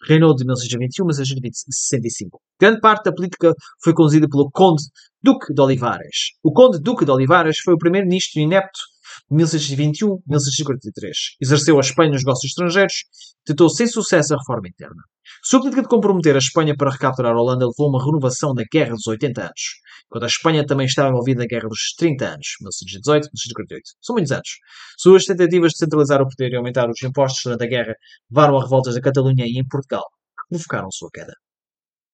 [0.09, 2.41] Reinou de 1621 a 1665.
[2.61, 4.83] Grande parte da política foi conduzida pelo Conde
[5.23, 6.35] Duque de Olivares.
[6.43, 8.81] O Conde Duque de Olivares foi o primeiro-ministro inepto
[9.31, 11.11] de 1621-1643.
[11.41, 13.05] Exerceu a Espanha nos negócios estrangeiros,
[13.45, 15.03] tentou sem sucesso a reforma interna.
[15.43, 18.65] Sua política de comprometer a Espanha para recapturar a Holanda levou a uma renovação da
[18.71, 19.63] Guerra dos 80 anos,
[20.09, 23.29] quando a Espanha também estava envolvida na Guerra dos 30 anos, 1618-1648.
[24.01, 24.49] São muitos anos.
[24.97, 27.95] Suas tentativas de centralizar o poder e aumentar os impostos durante a guerra
[28.31, 30.05] levaram a revoltas da Catalunha e em Portugal,
[30.49, 31.33] que provocaram sua queda.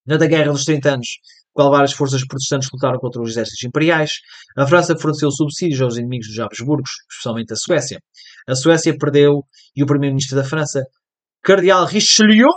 [0.05, 1.09] Durante a Guerra dos 30 anos,
[1.53, 4.13] qual várias forças protestantes lutaram contra os exércitos imperiais,
[4.57, 8.01] a França forneceu subsídios aos inimigos dos Habsburgos, especialmente a Suécia.
[8.49, 9.45] A Suécia perdeu
[9.77, 10.83] e o primeiro-ministro da França,
[11.43, 12.49] Cardeal Richelieu,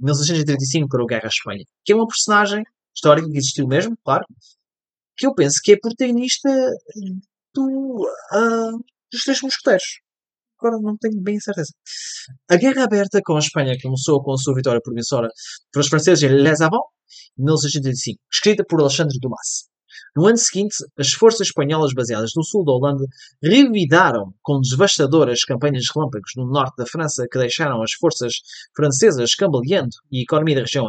[0.00, 3.96] em 1635 para a Guerra à Espanha, que é uma personagem histórica que existiu mesmo,
[4.04, 4.24] claro,
[5.16, 6.48] que eu penso que é protagonista
[7.54, 8.78] do, uh,
[9.12, 10.00] dos Três Mosqueteiros.
[10.62, 11.72] Agora não tenho bem certeza.
[12.50, 15.28] A guerra aberta com a Espanha começou com a sua vitória promissora
[15.72, 16.84] para os franceses em Les Avants,
[17.38, 19.70] em 1685, escrita por Alexandre Dumas.
[20.16, 23.04] No ano seguinte, as forças espanholas baseadas no sul da Holanda
[23.42, 28.34] revidaram com devastadoras campanhas relâmpagos no norte da França que deixaram as forças
[28.74, 30.88] francesas cambaleando e a economia da região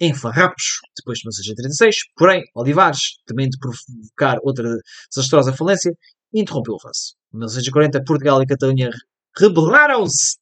[0.00, 1.96] em farrapos depois de 1636.
[2.16, 4.76] Porém, Olivares, de provocar outra
[5.10, 5.92] desastrosa falência,
[6.32, 7.14] interrompeu o avanço.
[7.34, 8.90] Em 1640, Portugal e Catalunha
[9.38, 10.36] rebelaram-se.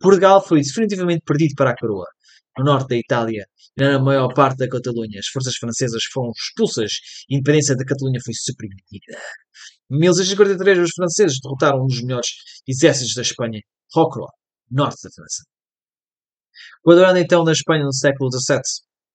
[0.00, 2.06] Portugal foi definitivamente perdido para a coroa.
[2.56, 3.46] No norte da Itália
[3.78, 6.92] na maior parte da Catalunha, as forças francesas foram expulsas
[7.28, 8.82] e a independência da Catalunha foi suprimida.
[9.90, 12.28] Em 1643, os franceses derrotaram um dos melhores
[12.66, 13.60] exércitos da Espanha,
[13.94, 14.26] Rocroi,
[14.70, 15.44] norte da França.
[16.82, 18.60] Quadrando então na Espanha no século XVII,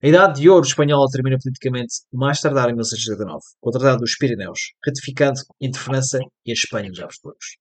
[0.04, 4.18] a Idade de Ouro espanhola termina politicamente mais tardar em 1619, com o Tratado dos
[4.18, 7.56] Pirineus, ratificando entre França e a Espanha dos Habsburgos.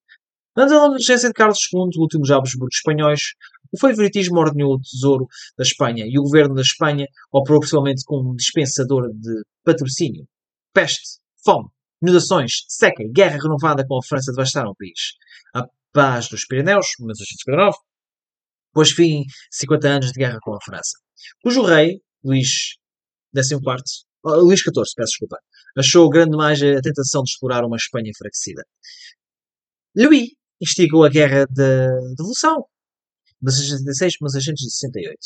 [0.57, 3.21] Antes da regência de Carlos II, o último dos Habsburgos espanhóis,
[3.73, 8.35] o favoritismo ordenhou o tesouro da Espanha e o governo da Espanha operou principalmente como
[8.35, 10.27] dispensador de patrocínio.
[10.75, 11.69] Peste, fome,
[12.03, 15.13] inundações, seca e guerra renovada com a França devastaram o país.
[15.55, 17.77] A paz dos Pirineus, 1659,
[18.73, 20.99] pôs fim a 50 anos de guerra com a França,
[21.41, 22.77] cujo rei, Luís
[23.37, 23.61] XIV,
[24.25, 25.39] oh, Luís XIV, peço desculpa,
[25.77, 28.63] achou grande demais a tentação de explorar uma Espanha enfraquecida.
[29.97, 32.65] Louis instigou a Guerra da Devolução,
[33.41, 35.19] 1666, 1668.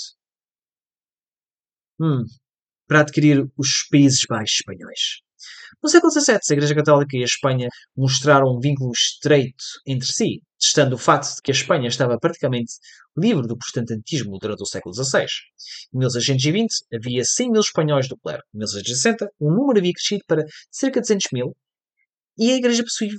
[2.00, 2.24] Hum,
[2.86, 5.20] para adquirir os Países Baixos espanhóis.
[5.82, 10.42] No século XVII, a Igreja Católica e a Espanha mostraram um vínculo estreito entre si,
[10.58, 12.74] testando o facto de que a Espanha estava praticamente
[13.16, 15.26] livre do protestantismo durante o século XVI.
[15.94, 18.42] Em 1620, havia 100 mil espanhóis do clero.
[18.54, 21.56] Em 1660, o número havia crescido para cerca de 200 mil
[22.38, 23.12] e a Igreja possuía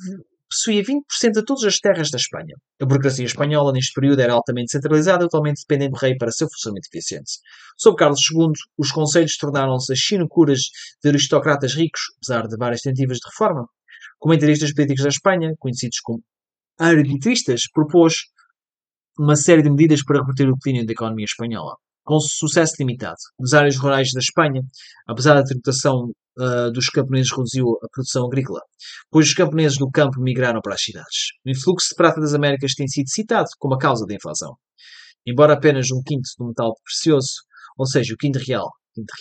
[0.49, 2.55] possuía 20% de todas as terras da Espanha.
[2.81, 6.47] A burocracia espanhola neste período era altamente centralizada e totalmente dependente do rei para seu
[6.49, 7.33] funcionamento eficiente.
[7.77, 10.61] Sob Carlos II, os conselhos tornaram-se as sinucuras
[11.03, 13.67] de aristocratas ricos, apesar de várias tentativas de reforma.
[14.19, 16.23] Comentaristas políticos da Espanha, conhecidos como
[16.79, 18.15] arbitristas, propôs
[19.19, 21.75] uma série de medidas para reverter o declínio da economia espanhola
[22.07, 23.17] com sucesso limitado.
[23.37, 24.61] Nas áreas rurais da Espanha,
[25.05, 26.09] apesar da tributação
[26.39, 28.61] uh, dos camponeses reduziu a produção agrícola,
[29.11, 31.33] pois os camponeses do campo migraram para as cidades.
[31.45, 34.55] O influxo de prata das Américas tem sido citado como a causa da inflação.
[35.25, 37.41] Embora apenas um quinto do metal precioso,
[37.77, 39.11] ou seja, o quinto real, quinto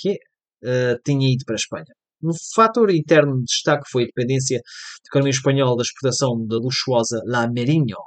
[0.63, 1.93] uh, tenha ido para a Espanha.
[2.27, 7.23] Um fator interno de destaque foi a dependência da economia espanhola da exportação da luxuosa
[7.25, 7.99] La Merinho,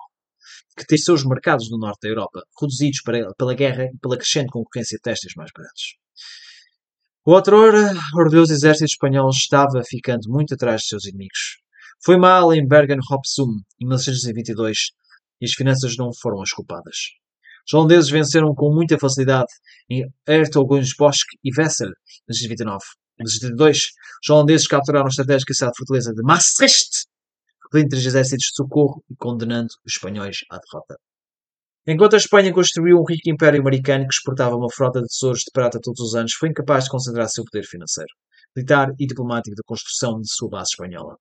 [0.78, 3.00] que tem seus mercados no norte da Europa, reduzidos
[3.38, 5.96] pela guerra e pela crescente concorrência de testes mais baratos.
[7.26, 11.60] O outrora orgulhoso exército espanhol estava ficando muito atrás de seus inimigos.
[12.04, 14.78] Foi mal em Bergen-op-Zoom, em 1622,
[15.40, 16.96] e as finanças não foram as culpadas.
[17.66, 19.52] Os holandeses venceram com muita facilidade
[19.90, 22.84] em Hertogenbosch e Wessel, em 1629.
[23.20, 23.92] Em 1632,
[24.24, 27.06] os holandeses capturaram a estratégica cidade fortaleza de Maastricht,
[27.66, 30.98] repelindo três exércitos de socorro e condenando os espanhóis à derrota.
[31.86, 35.52] Enquanto a Espanha construiu um rico império americano que exportava uma frota de tesouros de
[35.52, 38.12] prata todos os anos, foi incapaz de concentrar seu poder financeiro.
[38.56, 41.18] militar e diplomático da construção de sua base espanhola.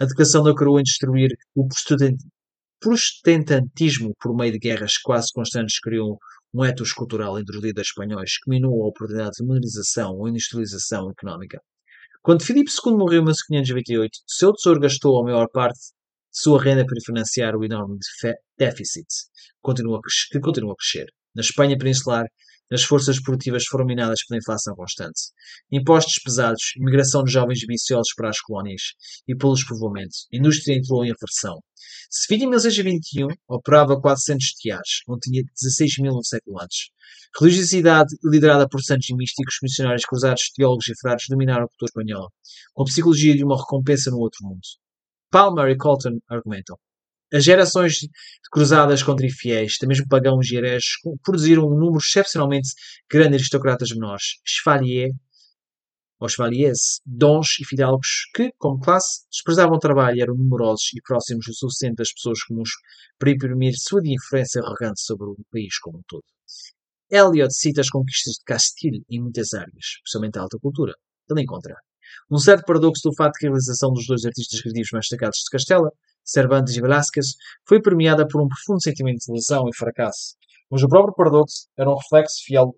[0.00, 1.66] A declaração da coroa em destruir o
[2.80, 6.18] protestantismo por meio de guerras quase constantes criou
[6.54, 11.10] um etos cultural entre os líderes espanhóis que minou a oportunidade de modernização ou industrialização
[11.10, 11.60] económica.
[12.22, 16.84] Quando Filipe II morreu em 1528, seu tesouro gastou a maior parte de sua renda
[16.86, 17.98] para financiar o enorme
[18.58, 21.06] déficit que continua a crescer.
[21.34, 22.26] Na Espanha peninsular,
[22.70, 25.20] as forças produtivas foram minadas pela inflação constante.
[25.70, 28.82] Impostos pesados, imigração de jovens ambiciosos para as colónias
[29.28, 30.26] e pelos povoamentos.
[30.32, 31.60] Indústria entrou em reversão.
[32.14, 36.90] Sevilha, em 1621, operava 400 tiares, onde tinha 16 mil no século antes.
[37.40, 42.28] Religiosidade liderada por santos e místicos, missionários cruzados, teólogos e frades dominaram a cultura espanhola,
[42.74, 44.60] com a psicologia de uma recompensa no outro mundo.
[45.30, 46.76] Palmer e Colton argumentam.
[47.32, 48.10] As gerações de
[48.50, 50.90] cruzadas contra infiéis, até mesmo pagãos e hereges,
[51.24, 52.68] produziram um número excepcionalmente
[53.10, 55.14] grande de aristocratas menores, chevaliers,
[56.22, 61.02] ou chevaliers, dons e fidalgos, que, como classe, desprezavam o trabalho e eram numerosos e
[61.02, 62.70] próximos o suficiente das pessoas comuns
[63.18, 66.24] para imprimir sua influência arrogante sobre o país como um todo.
[67.10, 70.94] Eliot cita as conquistas de Castile em muitas áreas, especialmente a alta cultura.
[71.28, 71.74] Ele encontra
[72.30, 75.50] um certo paradoxo do fato que a realização dos dois artistas criativos mais destacados de
[75.50, 75.90] Castela
[76.24, 77.34] Cervantes e Velázquez,
[77.66, 80.36] foi premiada por um profundo sentimento de lesão e fracasso.
[80.70, 82.74] Mas o próprio paradoxo era um reflexo fiel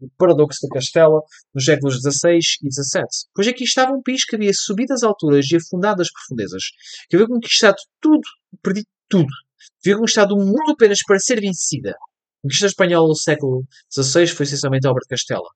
[0.00, 1.20] do paradoxo de Castela
[1.54, 5.50] nos séculos XVI e XVII, pois aqui estava um país que havia subido as alturas
[5.50, 6.64] e afundado as profundezas,
[7.08, 8.22] que havia conquistado tudo,
[8.62, 9.32] perdido tudo,
[9.84, 11.90] havia conquistado o mundo apenas para ser vencida.
[11.90, 15.48] A conquista espanhola do século XVI foi essencialmente a obra de Castela,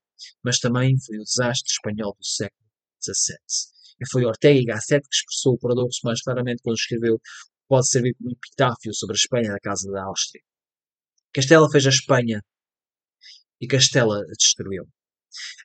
[0.42, 2.70] mas também foi o desastre espanhol do século
[3.02, 3.36] XVII.
[4.00, 7.20] E foi Ortega y Gasset que expressou o paradoxo mais claramente quando escreveu
[7.68, 10.42] pode servir como epitáfio sobre a Espanha da Casa da Áustria.
[11.32, 12.42] Castela fez a Espanha
[13.60, 14.84] e Castela a destruiu.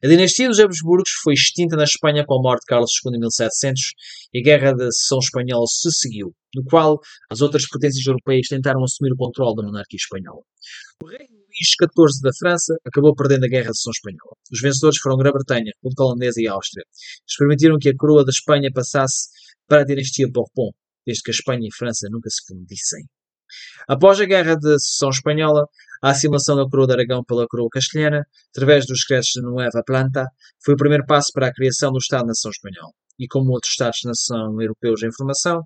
[0.03, 3.19] A dinastia dos Habsburgos foi extinta na Espanha com a morte de Carlos II em
[3.19, 3.81] 1700
[4.33, 8.83] e a Guerra da Seção Espanhola se seguiu, no qual as outras potências europeias tentaram
[8.83, 10.41] assumir o controle da monarquia espanhola.
[11.01, 14.35] O rei Luís XIV da França acabou perdendo a Guerra de Seção Espanhola.
[14.51, 16.83] Os vencedores foram Grã-Bretanha, Portugal Holandesa e Áustria.
[16.83, 19.29] Eles permitiram que a coroa da Espanha passasse
[19.67, 20.71] para a dinastia Bourbon,
[21.05, 23.05] desde que a Espanha e a França nunca se fundissem.
[23.87, 25.67] Após a Guerra de Seção Espanhola,
[26.01, 30.27] a assimilação da coroa de Aragão pela coroa castelhana, através dos decretos de Nueva Planta,
[30.63, 32.93] foi o primeiro passo para a criação do Estado-nação espanhol.
[33.19, 35.61] E como outros Estados-nação europeus em formação,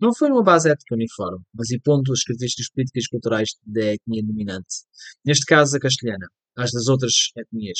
[0.00, 4.22] não foi numa base étnica uniforme, mas impondo as características políticas e culturais da etnia
[4.22, 4.84] dominante.
[5.24, 6.26] Neste caso, a castelhana,
[6.56, 7.78] às das outras etnias,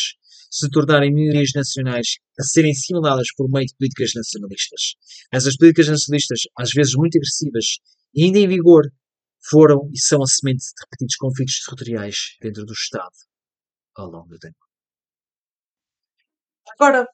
[0.51, 4.95] se tornarem minorias nacionais a serem assimiladas por meio de políticas nacionalistas.
[5.33, 7.79] Essas políticas nacionalistas, às vezes muito agressivas
[8.15, 8.91] e ainda em vigor,
[9.43, 13.17] foram e são a semente de repetidos conflitos territoriais dentro do Estado
[13.97, 14.59] ao longo do tempo.
[16.79, 17.07] Agora,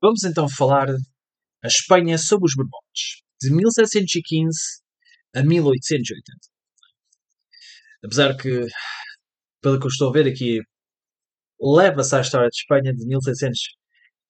[0.00, 4.58] vamos então falar a Espanha sob os Borbones de 1715
[5.34, 6.22] a 1880.
[8.04, 8.66] Apesar que,
[9.60, 10.60] pelo que eu estou a ver aqui,
[11.60, 13.60] leva-se à história de Espanha de 1700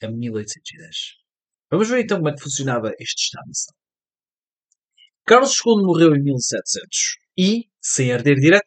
[0.03, 0.97] a 1810.
[1.71, 3.75] Vamos ver então como é que funcionava este Estado-nação.
[5.27, 8.67] Carlos II morreu em 1700 e, sem herdeiro direto,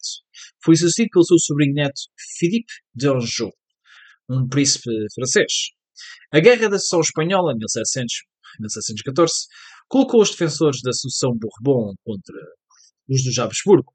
[0.63, 2.01] foi sucedido pelo seu sobrinho neto
[2.39, 3.51] Philippe d'Anjou,
[4.30, 5.51] um príncipe francês.
[6.34, 8.13] A Guerra da Sucessão Espanhola, em 1700,
[8.61, 9.34] 1714,
[9.89, 12.36] colocou os defensores da sucessão Bourbon contra
[13.09, 13.93] os dos Habsburgo.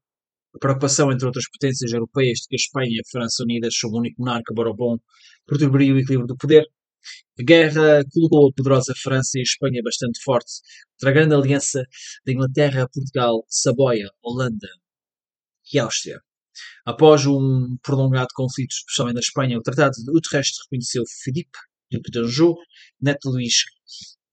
[0.55, 3.95] A preocupação entre outras potências europeias de que a Espanha e a França unidas sob
[3.95, 4.97] um único monarca Bourbon
[5.47, 6.65] perturbaria o equilíbrio do poder.
[7.39, 10.53] A guerra colocou a poderosa França e Espanha bastante forte
[10.93, 11.83] contra a grande aliança
[12.25, 14.67] da Inglaterra, Portugal, Saboia, Holanda
[15.71, 16.19] e Áustria.
[16.85, 21.57] Após um prolongado conflito, especialmente na Espanha, o Tratado de Utrecht reconheceu Filipe,
[21.91, 22.55] Duque de Anjou,
[22.99, 23.63] neto Luís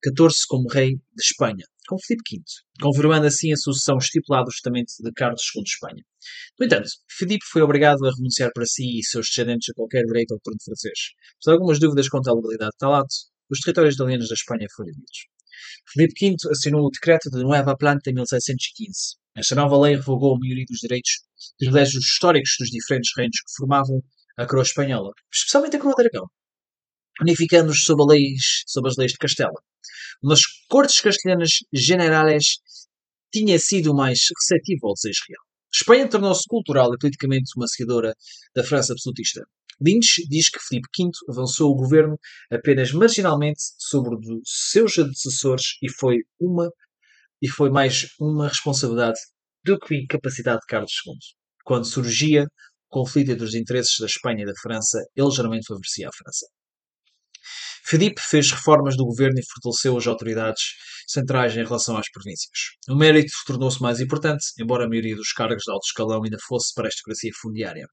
[0.03, 2.43] XIV como rei de Espanha, com Filipe V,
[2.81, 6.03] confirmando assim a sucessão estipulada justamente de Carlos II de Espanha.
[6.59, 10.33] No entanto, Filipe foi obrigado a renunciar para si e seus descendentes a qualquer direito
[10.33, 10.99] ao trono francês.
[11.43, 13.15] Por algumas dúvidas quanto à legalidade de tal ato,
[13.49, 15.27] os territórios italianos da Espanha foram divididos.
[15.91, 19.15] Filipe V assinou o decreto de Nueva Planta em 1715.
[19.35, 23.53] Esta nova lei revogou a maioria dos direitos e privilégios históricos dos diferentes reinos que
[23.57, 24.01] formavam
[24.37, 26.27] a coroa espanhola, especialmente a coroa de Aragão,
[27.21, 28.03] unificando-os sob,
[28.67, 29.61] sob, as leis de Castela.
[30.23, 32.57] Nas cortes castelhanas generales
[33.31, 35.43] tinha sido mais receptivo ao desejo real.
[35.73, 38.13] Espanha tornou-se cultural e politicamente uma seguidora
[38.55, 39.41] da França absolutista.
[39.81, 42.17] Lynch diz que Filipe V avançou o governo
[42.49, 44.39] apenas marginalmente sobre os
[44.71, 46.69] seus antecessores e foi uma
[47.41, 49.19] e foi mais uma responsabilidade
[49.65, 51.13] do que incapacidade de Carlos II.
[51.65, 52.47] Quando surgia
[52.87, 56.45] conflito entre os interesses da Espanha e da França, ele geralmente favorecia a França.
[57.87, 60.63] Filipe fez reformas do governo e fortaleceu as autoridades
[61.07, 62.49] centrais em relação às províncias.
[62.89, 66.73] O mérito tornou-se mais importante, embora a maioria dos cargos de alto escalão ainda fosse
[66.73, 67.87] para a aristocracia fundiária.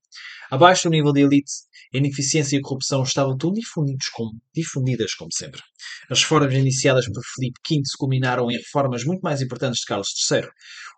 [0.51, 1.53] Abaixo do nível de elite,
[1.95, 3.53] a ineficiência e a corrupção estavam tão
[4.14, 5.61] como, difundidas como sempre.
[6.11, 10.49] As reformas iniciadas por Filipe V culminaram em reformas muito mais importantes de Carlos III.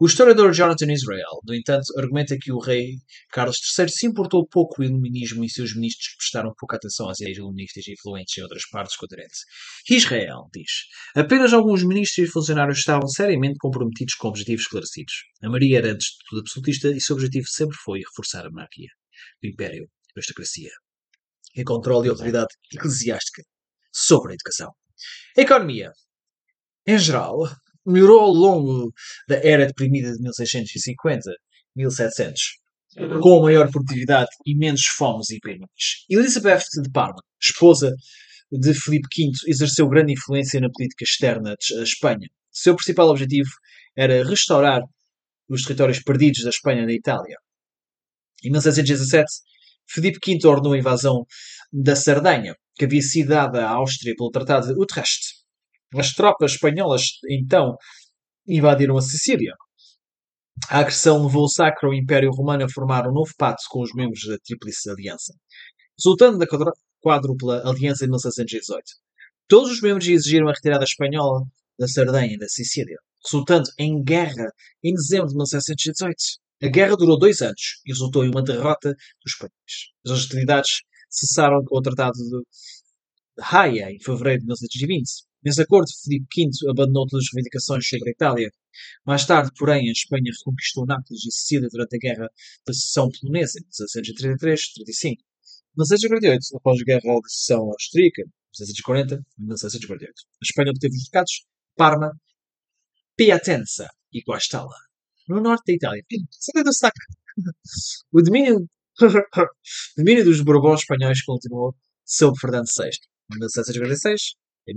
[0.01, 2.99] O historiador Jonathan Israel, no entanto, argumenta que o rei
[3.31, 7.21] Carlos III se importou pouco com o iluminismo e seus ministros prestaram pouca atenção às
[7.21, 9.39] ideias iluministas influentes em outras partes do continente.
[9.89, 10.71] Israel diz:
[11.15, 15.15] apenas alguns ministros e funcionários estavam seriamente comprometidos com objetivos esclarecidos.
[15.43, 18.91] A Maria era antes de tudo absolutista e seu objetivo sempre foi reforçar a monarquia,
[19.43, 20.71] o império, a aristocracia
[21.57, 23.43] e controle e autoridade eclesiástica
[23.93, 24.73] sobre a educação.
[25.37, 25.93] A economia,
[26.87, 27.39] em geral,
[27.87, 28.93] melhorou ao longo
[29.29, 30.19] da era deprimida de
[31.77, 32.35] 1650-1700,
[33.21, 35.69] com maior produtividade e menos fomes e epidemias.
[36.09, 37.95] Elizabeth de Parma, esposa
[38.59, 42.29] de Filipe V, exerceu grande influência na política externa da Espanha.
[42.51, 43.51] Seu principal objetivo
[43.97, 44.83] era restaurar
[45.49, 47.37] os territórios perdidos da Espanha da Itália.
[48.45, 49.27] Em 1717,
[49.87, 51.27] Filipe V ordenou a invasão
[51.73, 55.21] da Sardenha, que havia sido dada à Áustria pelo Tratado de Utrecht.
[55.95, 57.77] As tropas espanholas, então,
[58.47, 59.55] invadiram a Sicília.
[60.69, 64.25] A agressão levou o Sacro Império Romano a formar um novo pacto com os membros
[64.27, 65.35] da Tríplice Aliança,
[65.99, 66.47] resultando da
[67.05, 68.83] quádrupla aliança de 1618.
[69.47, 71.43] Todos os membros exigiram a retirada espanhola
[71.79, 74.51] da Sardenha e da Sicília, resultando em guerra
[74.83, 76.17] em dezembro de 1718.
[76.63, 79.93] A guerra durou dois anos e resultou em uma derrota dos espanhóis.
[80.07, 80.81] As hostilidades
[81.11, 82.43] cessaram com o Tratado de
[83.39, 85.05] Haia em fevereiro de 1720.
[85.45, 88.51] Nesse acordo, Filipe V abandonou todas as reivindicações sobre a Itália.
[89.05, 92.31] Mais tarde, porém, a Espanha reconquistou Nápoles e Sicília durante a Guerra
[92.67, 93.65] da Seção Polonesa, em
[95.79, 95.85] 1733-35.
[96.05, 98.23] Em 1748, após a Guerra da Seção Austríaca,
[98.59, 101.33] 1740 1748, a Espanha obteve os ducados
[101.77, 102.13] Parma,
[103.17, 104.77] Piacenza e Guastalla
[105.29, 106.05] no norte da Itália.
[106.73, 106.95] Saco?
[108.13, 108.69] O domínio,
[109.97, 114.23] domínio dos Bourbons espanhóis continuou sob Fernando VI, de 1746
[114.69, 114.73] a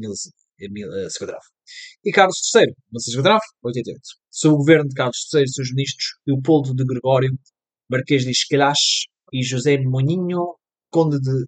[0.69, 1.39] 1059.
[2.05, 4.01] E Carlos III, 1659 88.
[4.31, 7.37] Sob o governo de Carlos III seus ministros Leopoldo de Gregório,
[7.89, 10.55] Marquês de Esquilache e José Moninho,
[10.97, 11.45] Conde de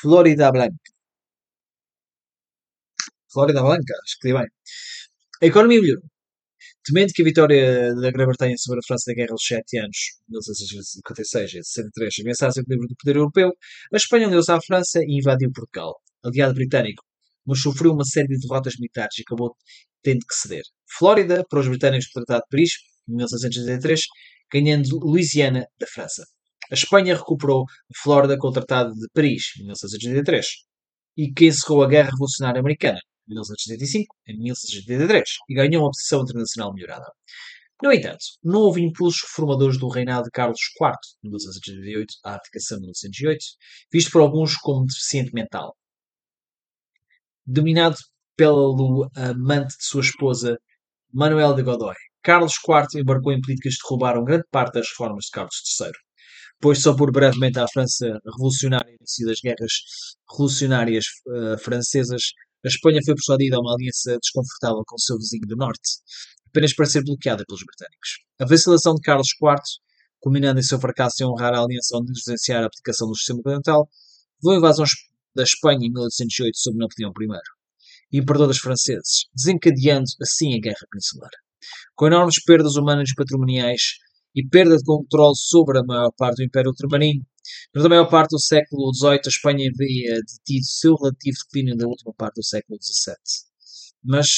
[0.00, 0.76] Florida Blanca.
[3.32, 4.48] Florida Blanca, escrevi bem.
[5.42, 6.04] A economia melhorou.
[6.84, 9.98] Temendo que a vitória da Grã-Bretanha sobre a França na Guerra dos Sete Anos,
[10.28, 13.50] 1656 e 63, ameaçasse o equilíbrio do poder europeu,
[13.92, 17.02] a Espanha uniu-se à França e invadiu Portugal, aliado britânico,
[17.44, 19.56] mas sofreu uma série de derrotas militares e acabou
[20.00, 20.62] tendo que ceder.
[20.96, 22.70] Flórida, para os britânicos do Tratado de Paris,
[23.08, 24.00] em 1683,
[24.52, 26.22] ganhando Louisiana da França.
[26.72, 30.46] A Espanha recuperou a Flórida com o Tratado de Paris, em 1683,
[31.18, 32.98] e que encerrou a Guerra Revolucionária Americana,
[33.28, 37.04] 1975 a 1683 e ganhou uma posição internacional melhorada.
[37.82, 40.92] No entanto, não houve impulsos reformadores do reinado de Carlos IV,
[41.22, 43.44] de 1988 à abdicação de 1908,
[43.92, 45.76] visto por alguns como deficiente mental.
[47.44, 47.96] Dominado
[48.34, 50.56] pelo amante de sua esposa,
[51.12, 55.32] Manuel de Godoy, Carlos IV embarcou em políticas que roubaram grande parte das reformas de
[55.32, 55.90] Carlos III.
[56.62, 59.72] Pois só por brevemente à França revolucionária início das guerras
[60.30, 62.22] revolucionárias uh, francesas
[62.64, 65.98] a Espanha foi persuadida a uma aliança desconfortável com o seu vizinho do norte,
[66.46, 68.20] apenas para ser bloqueada pelos britânicos.
[68.38, 69.56] A vacilação de Carlos IV,
[70.20, 73.88] culminando em seu fracasso em honrar a aliança ao negligenciar a aplicação do sistema continental,
[74.40, 74.84] levou a invasão
[75.34, 77.40] da Espanha em 1808 sob Napoleão I
[78.12, 81.30] e imperador dos franceses, desencadeando assim a Guerra Peninsular.
[81.96, 83.98] Com enormes perdas humanas e patrimoniais
[84.34, 87.24] e perda de controle sobre a maior parte do Império Ultramarino,
[87.74, 91.86] mas a maior parte do século XVIII a Espanha havia detido seu relativo declínio da
[91.86, 93.14] última parte do século XVII.
[94.04, 94.28] Mas,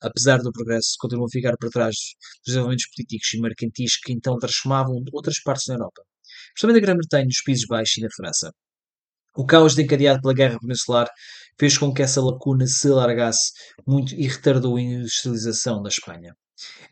[0.00, 4.38] apesar do progresso, continuam a ficar para trás dos desenvolvimentos políticos e mercantis que então
[4.38, 6.02] transformavam outras partes da Europa,
[6.48, 8.52] especialmente a Grã-Bretanha, os Países Baixos e da França.
[9.34, 11.08] O caos desencadeado pela Guerra Peninsular
[11.58, 13.52] fez com que essa lacuna se alargasse
[13.86, 16.34] muito e retardou a industrialização da Espanha.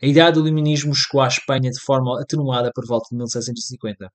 [0.01, 4.09] A ideia do iluminismo chegou à Espanha de forma atenuada por volta de 1650.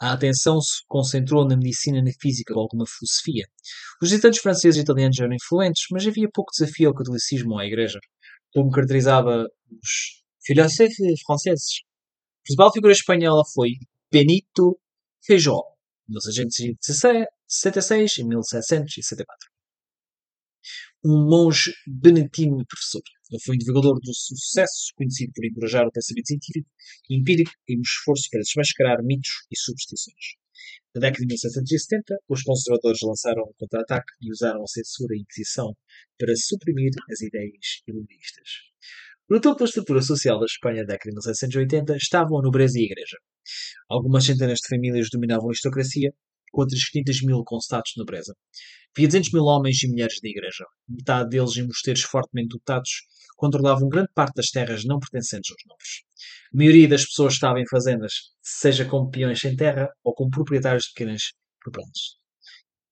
[0.00, 3.48] A atenção se concentrou na medicina e na física com alguma filosofia.
[4.00, 7.66] Os visitantes franceses e italianos eram influentes, mas havia pouco desafio ao catolicismo ou à
[7.66, 7.98] igreja,
[8.52, 9.44] como caracterizava
[9.82, 10.94] os filósofos
[11.26, 11.80] franceses.
[11.82, 13.70] A principal figura espanhola foi
[14.12, 14.78] Benito
[15.24, 15.60] Feijó,
[16.08, 19.48] 1676 e 1774
[21.04, 23.02] um monge beneditino e professor.
[23.44, 26.68] Foi um divulgador do sucesso, conhecido por encorajar o pensamento científico
[27.10, 30.38] e empírico e um esforço para desmascarar mitos e superstições.
[30.94, 35.20] Na década de 1770, os conservadores lançaram um contra-ataque e usaram a censura e a
[35.20, 35.76] Inquisição
[36.18, 38.48] para suprimir as ideias iluministas.
[39.28, 42.82] No topo da estrutura social da Espanha da década de 1780 estavam a nobreza e
[42.82, 43.18] a igreja.
[43.90, 46.14] Algumas centenas de famílias dominavam a aristocracia,
[46.50, 48.34] com outras 500 mil com status de nobreza.
[48.96, 52.90] Havia 200 mil homens e mulheres da igreja, metade deles em mosteiros fortemente dotados,
[53.38, 56.02] controlavam grande parte das terras não pertencentes aos nobres.
[56.52, 58.12] A maioria das pessoas estava em fazendas,
[58.42, 61.22] seja como peões sem terra ou como proprietários de pequenas
[61.62, 62.18] propriedades.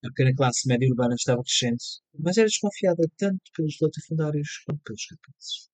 [0.04, 1.84] A pequena classe média urbana estava crescente,
[2.16, 5.68] mas era desconfiada tanto pelos latifundários como pelos capazes.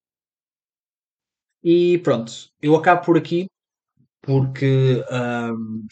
[1.63, 3.45] E pronto, eu acabo por aqui
[4.21, 5.85] porque hum,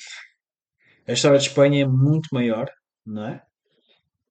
[1.07, 2.67] a história de Espanha é muito maior,
[3.05, 3.43] não é?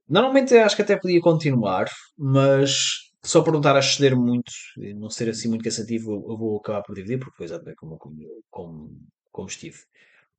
[0.08, 1.88] Normalmente acho que até podia continuar,
[2.18, 4.52] mas só por não estar a exceder muito
[4.96, 8.16] não ser assim muito cansativo, eu vou acabar por dividir, porque foi exatamente como, como,
[8.50, 8.90] como,
[9.30, 9.78] como estive.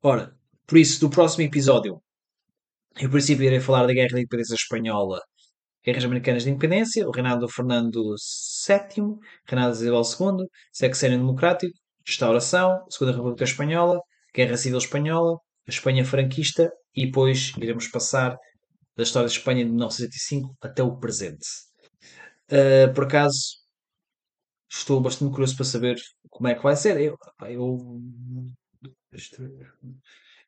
[0.01, 2.01] Ora, por isso, do próximo episódio,
[2.99, 5.21] em princípio irei falar da Guerra da Independência Espanhola,
[5.83, 8.15] Guerras Americanas de Independência, o reinado do Fernando
[8.67, 11.73] VII, reinado de Isabel II, Sexênio Democrático,
[12.05, 13.99] Restauração, Segunda República Espanhola,
[14.33, 18.37] Guerra Civil Espanhola, a Espanha franquista e depois iremos passar
[18.95, 21.47] da história de Espanha de 1985 até o presente.
[22.51, 23.61] Uh, por acaso,
[24.69, 25.95] estou bastante curioso para saber
[26.29, 26.99] como é que vai ser.
[26.99, 28.01] Eu, eu,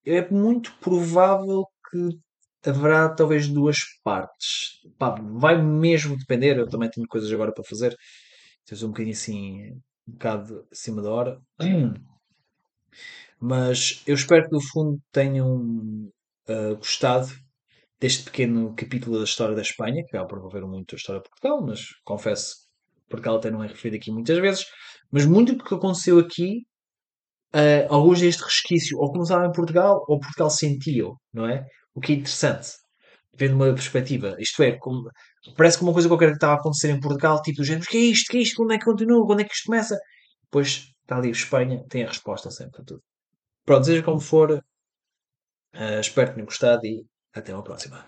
[0.06, 2.20] é muito provável que
[2.70, 4.82] haverá talvez duas partes.
[4.98, 6.58] Pá, vai mesmo depender.
[6.58, 7.96] Eu também tenho coisas agora para fazer.
[8.66, 9.72] Estou um bocadinho assim,
[10.08, 11.42] um bocado acima da hora.
[13.40, 16.10] Mas eu espero que no fundo tenham
[16.48, 17.28] uh, gostado
[18.04, 21.66] deste pequeno capítulo da história da Espanha, que por envolver muito a história de Portugal,
[21.66, 22.58] mas confesso
[23.08, 24.66] Portugal até não é referido aqui muitas vezes.
[25.10, 26.66] Mas muito do que aconteceu aqui,
[27.56, 31.66] uh, alguns deste resquício, ou começaram em Portugal, ou Portugal sentiu, não é?
[31.96, 32.72] O que é interessante,
[33.34, 34.36] vendo uma perspectiva.
[34.38, 35.10] Isto é, como,
[35.56, 37.96] parece que uma coisa qualquer que estava a acontecer em Portugal, tipo do género, que
[37.96, 39.98] é isto, que é isto, quando é que continua, quando é que isto começa?
[40.44, 43.02] Depois está ali Espanha, tem a resposta sempre a tudo.
[43.66, 48.02] Pronto, seja como for, uh, espero que tenham gostado e até uma próxima.